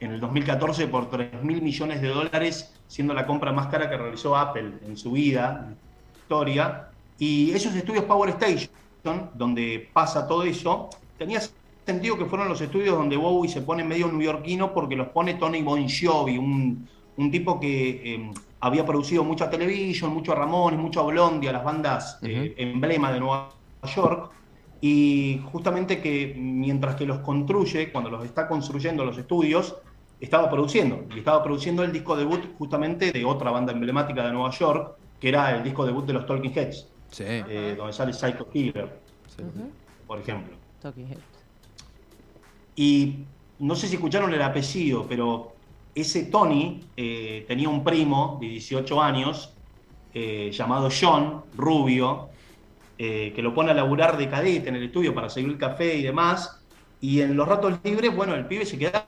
en 0.00 0.12
el 0.12 0.20
2014 0.20 0.88
por 0.88 1.10
3 1.10 1.42
mil 1.44 1.62
millones 1.62 2.00
de 2.02 2.08
dólares, 2.08 2.74
siendo 2.88 3.14
la 3.14 3.26
compra 3.26 3.52
más 3.52 3.68
cara 3.68 3.88
que 3.88 3.96
realizó 3.96 4.36
Apple 4.36 4.78
en 4.84 4.96
su 4.96 5.12
vida, 5.12 5.66
en 5.68 5.76
su 5.76 6.18
historia. 6.18 6.88
Y 7.22 7.52
esos 7.52 7.72
estudios 7.76 8.04
Power 8.06 8.30
Station, 8.30 8.68
donde 9.34 9.88
pasa 9.92 10.26
todo 10.26 10.42
eso, 10.42 10.90
tenía 11.16 11.40
sentido 11.86 12.18
que 12.18 12.24
fueron 12.24 12.48
los 12.48 12.60
estudios 12.60 12.96
donde 12.96 13.16
Bowie 13.16 13.48
se 13.48 13.62
pone 13.62 13.84
medio 13.84 14.10
neoyorquino 14.10 14.74
porque 14.74 14.96
los 14.96 15.06
pone 15.10 15.34
Tony 15.34 15.62
Bon 15.62 15.86
Jovi, 15.88 16.36
un, 16.36 16.88
un 17.16 17.30
tipo 17.30 17.60
que 17.60 18.14
eh, 18.14 18.30
había 18.58 18.84
producido 18.84 19.22
mucho 19.22 19.44
a 19.44 19.50
Television, 19.50 20.12
mucho 20.12 20.32
a 20.32 20.34
Ramones, 20.34 20.80
mucho 20.80 20.98
a 20.98 21.04
Blondie, 21.04 21.48
a 21.48 21.52
las 21.52 21.62
bandas 21.62 22.18
eh, 22.22 22.54
emblema 22.56 23.12
de 23.12 23.20
Nueva 23.20 23.50
York. 23.94 24.32
Y 24.80 25.40
justamente 25.52 26.00
que 26.02 26.34
mientras 26.36 26.96
que 26.96 27.06
los 27.06 27.20
construye, 27.20 27.92
cuando 27.92 28.10
los 28.10 28.24
está 28.24 28.48
construyendo 28.48 29.04
los 29.04 29.16
estudios, 29.16 29.76
estaba 30.20 30.50
produciendo. 30.50 31.04
Y 31.14 31.20
estaba 31.20 31.40
produciendo 31.40 31.84
el 31.84 31.92
disco 31.92 32.16
debut 32.16 32.40
justamente 32.58 33.12
de 33.12 33.24
otra 33.24 33.52
banda 33.52 33.72
emblemática 33.72 34.26
de 34.26 34.32
Nueva 34.32 34.50
York, 34.50 34.96
que 35.20 35.28
era 35.28 35.56
el 35.56 35.62
disco 35.62 35.86
debut 35.86 36.04
de 36.04 36.14
los 36.14 36.26
Talking 36.26 36.52
Heads, 36.52 36.88
Sí. 37.12 37.24
eh, 37.26 37.74
donde 37.76 37.92
sale 37.92 38.12
Psycho 38.12 38.48
Killer, 38.50 38.88
sí. 39.28 39.44
por 40.06 40.18
ejemplo. 40.18 40.56
Y 42.74 43.18
no 43.60 43.76
sé 43.76 43.86
si 43.86 43.94
escucharon 43.94 44.32
el 44.34 44.42
apellido, 44.42 45.06
pero 45.08 45.52
ese 45.94 46.24
Tony 46.24 46.80
eh, 46.96 47.44
tenía 47.46 47.68
un 47.68 47.84
primo 47.84 48.38
de 48.40 48.48
18 48.48 49.00
años 49.00 49.52
eh, 50.14 50.50
llamado 50.52 50.88
John, 50.90 51.42
rubio, 51.56 52.28
eh, 52.98 53.32
que 53.34 53.42
lo 53.42 53.54
pone 53.54 53.70
a 53.70 53.74
laburar 53.74 54.16
de 54.16 54.28
cadete 54.28 54.68
en 54.68 54.76
el 54.76 54.84
estudio 54.84 55.14
para 55.14 55.28
seguir 55.28 55.50
el 55.50 55.58
café 55.58 55.94
y 55.96 56.02
demás. 56.02 56.60
Y 57.00 57.20
en 57.20 57.36
los 57.36 57.46
ratos 57.46 57.78
libres, 57.84 58.14
bueno, 58.14 58.34
el 58.34 58.46
pibe 58.46 58.64
se 58.64 58.78
quedaba, 58.78 59.06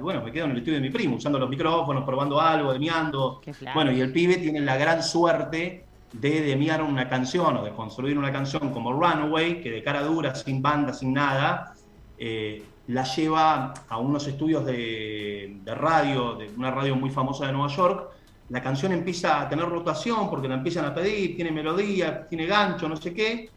bueno, 0.00 0.22
me 0.22 0.32
quedo 0.32 0.46
en 0.46 0.52
el 0.52 0.58
estudio 0.58 0.78
de 0.78 0.82
mi 0.82 0.90
primo, 0.90 1.16
usando 1.16 1.38
los 1.38 1.48
micrófonos, 1.48 2.04
probando 2.04 2.40
algo, 2.40 2.72
demiando. 2.72 3.40
Bueno, 3.74 3.92
y 3.92 4.00
el 4.00 4.12
pibe 4.12 4.36
tiene 4.36 4.60
la 4.60 4.76
gran 4.76 5.02
suerte 5.02 5.84
de 6.20 6.42
demiar 6.42 6.82
una 6.82 7.08
canción 7.08 7.56
o 7.56 7.64
de 7.64 7.72
construir 7.72 8.16
una 8.16 8.30
canción 8.30 8.70
como 8.70 8.92
Runaway, 8.92 9.60
que 9.60 9.70
de 9.70 9.82
cara 9.82 10.02
dura, 10.02 10.34
sin 10.34 10.62
banda, 10.62 10.92
sin 10.92 11.12
nada, 11.12 11.74
eh, 12.16 12.62
la 12.86 13.02
lleva 13.02 13.74
a 13.88 13.98
unos 13.98 14.26
estudios 14.28 14.64
de, 14.64 15.58
de 15.64 15.74
radio, 15.74 16.34
de 16.34 16.50
una 16.56 16.70
radio 16.70 16.94
muy 16.94 17.10
famosa 17.10 17.46
de 17.46 17.52
Nueva 17.52 17.68
York. 17.68 18.10
La 18.50 18.62
canción 18.62 18.92
empieza 18.92 19.40
a 19.40 19.48
tener 19.48 19.68
rotación 19.68 20.30
porque 20.30 20.46
la 20.46 20.54
empiezan 20.54 20.84
a 20.84 20.94
pedir, 20.94 21.34
tiene 21.34 21.50
melodía, 21.50 22.28
tiene 22.28 22.46
gancho, 22.46 22.88
no 22.88 22.96
sé 22.96 23.12
qué. 23.12 23.50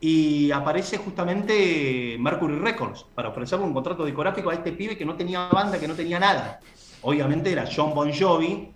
Y 0.00 0.50
aparece 0.52 0.96
justamente 0.96 2.16
Mercury 2.18 2.58
Records 2.58 3.04
para 3.14 3.28
ofrecerle 3.28 3.66
un 3.66 3.74
contrato 3.74 4.06
discográfico 4.06 4.48
a 4.48 4.54
este 4.54 4.72
pibe 4.72 4.96
que 4.96 5.04
no 5.04 5.14
tenía 5.14 5.48
banda, 5.48 5.78
que 5.78 5.86
no 5.86 5.94
tenía 5.94 6.18
nada. 6.18 6.60
Obviamente 7.02 7.50
era 7.50 7.64
John 7.74 7.94
Bon 7.94 8.12
Jovi, 8.12 8.70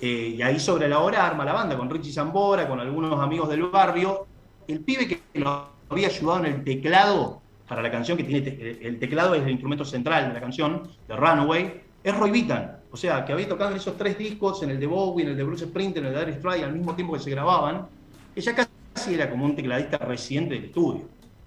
eh, 0.00 0.34
y 0.36 0.42
ahí 0.42 0.58
sobre 0.58 0.88
la 0.88 0.98
hora 0.98 1.26
arma 1.26 1.44
la 1.44 1.52
banda 1.52 1.76
con 1.76 1.88
Richie 1.88 2.12
Zambora, 2.12 2.66
con 2.68 2.80
algunos 2.80 3.20
amigos 3.20 3.48
del 3.48 3.62
barrio. 3.64 4.26
El 4.66 4.80
pibe 4.80 5.06
que 5.06 5.20
lo 5.34 5.68
había 5.88 6.08
ayudado 6.08 6.44
en 6.44 6.52
el 6.54 6.64
teclado 6.64 7.40
para 7.68 7.80
la 7.82 7.90
canción, 7.90 8.16
que 8.18 8.24
tiene 8.24 8.40
te- 8.40 8.86
el 8.86 8.98
teclado 8.98 9.34
es 9.34 9.42
el 9.42 9.50
instrumento 9.50 9.84
central 9.84 10.28
de 10.28 10.34
la 10.34 10.40
canción, 10.40 10.88
de 11.06 11.14
Runaway, 11.16 11.82
es 12.02 12.16
Roy 12.16 12.30
Vitan. 12.30 12.78
O 12.90 12.96
sea, 12.96 13.24
que 13.24 13.32
había 13.32 13.48
tocado 13.48 13.70
en 13.70 13.76
esos 13.76 13.96
tres 13.96 14.16
discos, 14.18 14.62
en 14.62 14.70
el 14.70 14.80
de 14.80 14.86
Bowie, 14.86 15.24
en 15.24 15.30
el 15.32 15.36
de 15.36 15.44
Bruce 15.44 15.66
Springsteen, 15.66 16.06
en 16.06 16.12
el 16.12 16.18
de 16.18 16.24
Dire 16.26 16.38
Straits, 16.38 16.64
al 16.64 16.72
mismo 16.72 16.94
tiempo 16.94 17.12
que 17.14 17.20
se 17.20 17.30
grababan, 17.30 17.86
que 18.34 18.40
ya 18.40 18.54
casi 18.54 19.14
era 19.14 19.30
como 19.30 19.44
un 19.44 19.54
tecladista 19.54 19.98
residente 19.98 20.54
del 20.54 20.64
estudio. 20.64 21.02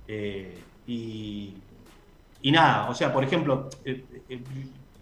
Eh, 0.07 0.55
y, 0.87 1.53
y 2.43 2.51
nada, 2.51 2.89
o 2.89 2.93
sea, 2.95 3.11
por 3.11 3.23
ejemplo, 3.23 3.69
eh, 3.83 4.03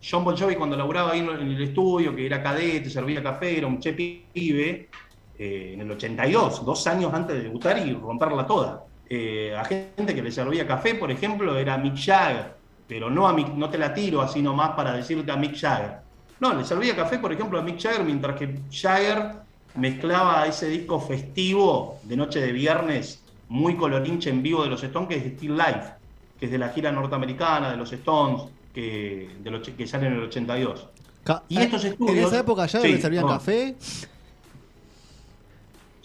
John 0.01 0.23
Bon 0.23 0.35
Jovi 0.35 0.55
cuando 0.55 0.77
laburaba 0.77 1.11
ahí 1.11 1.19
en 1.19 1.29
el 1.29 1.61
estudio, 1.61 2.15
que 2.15 2.25
era 2.25 2.41
cadete, 2.41 2.89
servía 2.89 3.21
café, 3.21 3.57
era 3.57 3.67
un 3.67 3.79
che 3.79 3.93
pibe, 3.93 4.89
eh, 5.37 5.71
en 5.73 5.81
el 5.81 5.91
82, 5.91 6.65
dos 6.65 6.87
años 6.87 7.13
antes 7.13 7.35
de 7.35 7.43
debutar 7.43 7.77
y 7.85 7.93
romperla 7.93 8.45
toda. 8.45 8.83
Eh, 9.09 9.55
a 9.57 9.65
gente 9.65 10.13
que 10.13 10.21
le 10.21 10.31
servía 10.31 10.67
café, 10.67 10.95
por 10.95 11.11
ejemplo, 11.11 11.57
era 11.57 11.77
Mick 11.77 11.95
Jagger, 11.97 12.53
pero 12.87 13.09
no, 13.09 13.27
a 13.27 13.71
te 13.71 13.77
la 13.77 13.93
tiro 13.93 14.21
así 14.21 14.41
nomás 14.41 14.71
para 14.71 14.93
decirte 14.93 15.31
a 15.31 15.35
Mick 15.35 15.55
Jagger. 15.55 15.97
No, 16.39 16.53
le 16.53 16.63
servía 16.63 16.95
café, 16.95 17.19
por 17.19 17.33
ejemplo, 17.33 17.59
a 17.59 17.61
Mick 17.61 17.81
Jagger, 17.81 18.03
mientras 18.03 18.35
que 18.37 18.59
Jagger 18.71 19.31
mezclaba 19.75 20.45
ese 20.45 20.67
disco 20.67 20.99
festivo 20.99 21.99
de 22.03 22.17
noche 22.17 22.39
de 22.39 22.51
viernes, 22.51 23.23
muy 23.49 23.75
colorinche 23.75 24.29
en 24.29 24.43
vivo 24.43 24.63
de 24.63 24.69
los 24.69 24.83
Stones, 24.83 25.09
que 25.09 25.15
es 25.15 25.33
Still 25.33 25.57
Life, 25.57 25.93
que 26.39 26.45
es 26.45 26.51
de 26.51 26.57
la 26.57 26.69
gira 26.69 26.91
norteamericana 26.91 27.71
de 27.71 27.77
los 27.77 27.91
Stones, 27.91 28.43
que, 28.73 29.29
del 29.41 29.61
que 29.61 29.87
sale 29.87 30.07
en 30.07 30.13
el 30.13 30.23
82. 30.23 30.87
Ca- 31.23 31.43
Y 31.49 31.57
estos 31.59 31.83
En 31.85 31.91
estudios- 31.93 32.27
esa 32.27 32.39
época 32.39 32.65
ya 32.65 32.81
Sí, 32.81 32.87
le 32.93 33.01
servían 33.01 33.25
no. 33.25 33.29
café. 33.31 33.75
¿sí? 33.79 34.07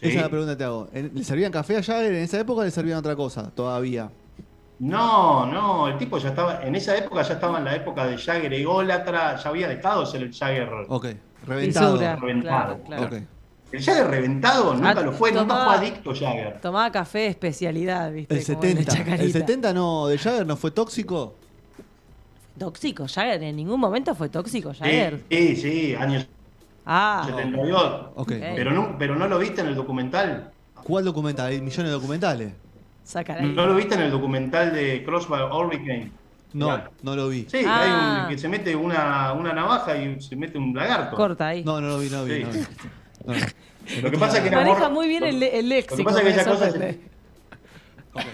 Esa 0.01 0.17
es 0.17 0.23
la 0.23 0.29
pregunta 0.29 0.53
que 0.53 0.57
te 0.59 0.65
hago. 0.65 0.89
¿En- 0.93 1.11
¿Le 1.15 1.25
servían 1.25 1.53
café 1.53 1.77
a 1.79 1.83
Jagger 1.83 2.13
en 2.15 2.23
esa 2.25 2.39
época 2.41 2.61
o 2.61 2.65
le 2.65 2.71
servían 2.71 2.99
otra 2.99 3.17
cosa 3.17 3.51
todavía? 3.55 4.11
No, 4.81 5.47
no, 5.47 5.87
el 5.89 5.97
tipo 5.99 6.19
ya 6.19 6.31
estaba, 6.31 6.63
en 6.65 6.75
esa 6.75 6.97
época 6.97 7.23
ya 7.23 7.35
estaba 7.35 7.59
en 7.59 7.65
la 7.65 7.77
época 7.77 8.07
de 8.07 8.19
Jagger 8.19 8.53
ególatra, 8.53 9.37
ya 9.37 9.49
había 9.49 9.69
dejado 9.69 10.01
de 10.01 10.07
ser 10.11 10.23
el 10.23 10.35
Jagger. 10.35 10.69
Ok, 10.89 11.07
reventado. 11.47 11.93
Fisura. 11.93 12.17
Reventado. 12.17 12.79
Claro, 12.85 13.07
claro. 13.09 13.27
El 13.73 13.83
Jagger 13.83 14.07
reventado 14.09 14.75
nunca 14.75 14.91
Ah, 14.91 14.95
lo 15.03 15.13
fue, 15.13 15.31
nunca 15.31 15.43
tomaba- 15.47 15.65
fue 15.67 15.75
adicto 15.87 16.13
Jagger. 16.15 16.61
Tomaba 16.61 16.91
café 16.93 17.19
de 17.21 17.27
especialidad, 17.29 18.13
¿viste? 18.13 18.35
El 18.37 18.45
Como 18.45 18.63
en 18.65 18.77
70. 18.77 18.93
Chacarita. 18.93 19.23
El 19.25 19.33
70 19.33 19.73
no, 19.73 20.07
de 20.09 20.19
Jagger 20.19 20.47
no 20.47 20.57
fue 20.57 20.71
tóxico. 20.73 21.37
Tóxico, 22.59 23.07
Jagger. 23.09 23.43
En 23.43 23.57
ningún 23.57 23.81
momento 23.81 24.15
fue 24.15 24.29
tóxico, 24.29 24.73
Jagger. 24.73 25.21
Sí, 25.31 25.57
sí, 25.57 25.57
sí, 25.57 25.95
años 25.95 26.27
Ah, 26.87 27.23
72. 27.27 28.07
Ok. 28.15 28.33
Pero 28.39 28.71
no, 28.73 28.97
pero 28.99 29.17
no 29.17 29.27
lo 29.27 29.39
viste 29.39 29.63
en 29.63 29.69
el 29.69 29.75
documental. 29.75 30.51
¿Cuál 30.83 31.05
documental? 31.07 31.47
Hay 31.51 31.61
millones 31.61 31.87
de 31.87 31.91
documentales. 31.93 32.53
sacar 33.03 33.39
ahí. 33.39 33.53
¿No 33.55 33.67
lo 33.67 33.75
viste 33.75 33.95
en 33.95 34.03
el 34.03 34.11
documental 34.11 34.73
de 34.75 35.03
Crossfire 35.05 35.45
Hurricane? 35.45 36.11
No, 36.53 36.67
Claro. 36.67 36.91
no 37.03 37.17
lo 37.17 37.29
vi. 37.29 37.47
Sí, 37.51 37.59
Ah. 37.67 37.83
hay 37.83 38.23
un 38.25 38.29
que 38.35 38.39
se 38.39 38.49
mete 38.49 38.77
una, 38.77 39.33
una 39.33 39.53
navaja 39.53 39.97
y 39.97 40.21
se 40.21 40.37
mete 40.37 40.57
un 40.59 40.75
lagarto. 40.75 41.17
Corta 41.17 41.49
ahí. 41.49 41.65
No, 41.65 41.81
no 41.81 41.89
lo 41.89 41.99
vi, 41.99 42.09
no 42.11 42.19
lo 42.19 42.25
vi. 42.27 42.35
Sí. 42.35 42.43
no 42.45 42.53
lo 42.53 42.53
vi. 42.53 42.61
No, 43.27 43.33
no. 43.35 44.03
Lo 44.03 44.11
que 44.11 44.19
pasa 44.19 44.39
es 44.39 44.45
que 44.45 44.55
Maneja 44.55 44.87
amor- 44.87 44.93
muy 44.93 45.09
bien 45.09 45.25
el, 45.25 45.43
el 45.43 45.69
léxico. 45.69 45.95
Lo 45.95 45.99
que 45.99 46.05
pasa 46.05 46.19
es 46.21 46.25
que 46.35 46.41
esa 46.41 46.51
cosa 46.51 46.71
sorprende. 46.71 47.01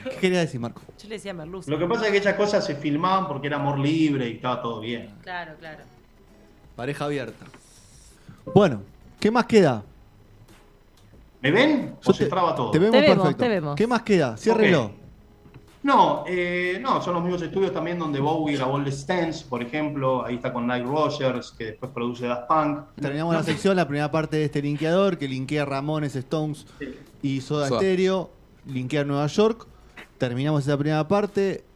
¿Qué 0.04 0.16
quería 0.20 0.40
decir, 0.40 0.60
Marco? 0.60 0.82
Yo 1.02 1.08
le 1.08 1.14
decía 1.16 1.30
a 1.30 1.34
Merluz. 1.34 1.66
Lo 1.68 1.78
que 1.78 1.86
pasa 1.86 2.06
es 2.06 2.12
que 2.12 2.18
esas 2.18 2.34
cosas 2.34 2.64
se 2.64 2.74
filmaban 2.74 3.26
porque 3.28 3.46
era 3.46 3.56
amor 3.56 3.78
libre 3.78 4.28
y 4.28 4.32
estaba 4.34 4.60
todo 4.60 4.80
bien. 4.80 5.10
Claro, 5.22 5.52
claro. 5.58 5.82
Pareja 6.76 7.04
abierta. 7.06 7.44
Bueno, 8.54 8.82
¿qué 9.18 9.30
más 9.30 9.46
queda? 9.46 9.82
¿Me 11.42 11.50
ven? 11.50 11.94
Yo 12.02 12.10
¿O 12.10 12.14
se 12.14 12.26
traba 12.26 12.54
todo? 12.54 12.70
Te 12.70 12.78
vemos 12.78 12.92
Te 12.92 13.00
vemos, 13.00 13.16
perfecto. 13.24 13.42
te 13.44 13.48
vemos. 13.48 13.76
¿Qué 13.76 13.86
más 13.86 14.02
queda? 14.02 14.36
Ciérrelo. 14.36 14.84
Ok. 14.84 14.92
No, 15.82 16.24
eh, 16.26 16.78
no, 16.82 17.00
son 17.00 17.14
los 17.14 17.22
mismos 17.22 17.40
estudios 17.40 17.72
también 17.72 17.98
donde 17.98 18.20
Bowie 18.20 18.54
grabó 18.56 18.76
el 18.76 18.92
Stance, 18.92 19.46
por 19.48 19.62
ejemplo. 19.62 20.26
Ahí 20.26 20.34
está 20.34 20.52
con 20.52 20.66
Nile 20.66 20.84
Rogers, 20.84 21.52
que 21.52 21.64
después 21.66 21.90
produce 21.92 22.26
Daft 22.26 22.48
Punk. 22.48 22.80
Terminamos 23.00 23.32
No 23.32 23.38
la 23.38 23.44
sección, 23.44 23.76
la 23.76 23.88
primera 23.88 24.10
parte 24.10 24.36
de 24.36 24.44
este 24.44 24.60
linkeador, 24.60 25.16
que 25.16 25.26
linkea 25.26 25.64
Ramones, 25.64 26.14
Stones 26.16 26.66
Sí. 26.78 26.94
y 27.22 27.40
Soda 27.40 27.68
Soda. 27.68 27.80
Stereo, 27.80 28.30
linkea 28.66 29.04
Nueva 29.04 29.26
York. 29.28 29.66
Terminamos 30.20 30.64
esa 30.64 30.76
primera 30.76 31.08
parte. 31.08 31.64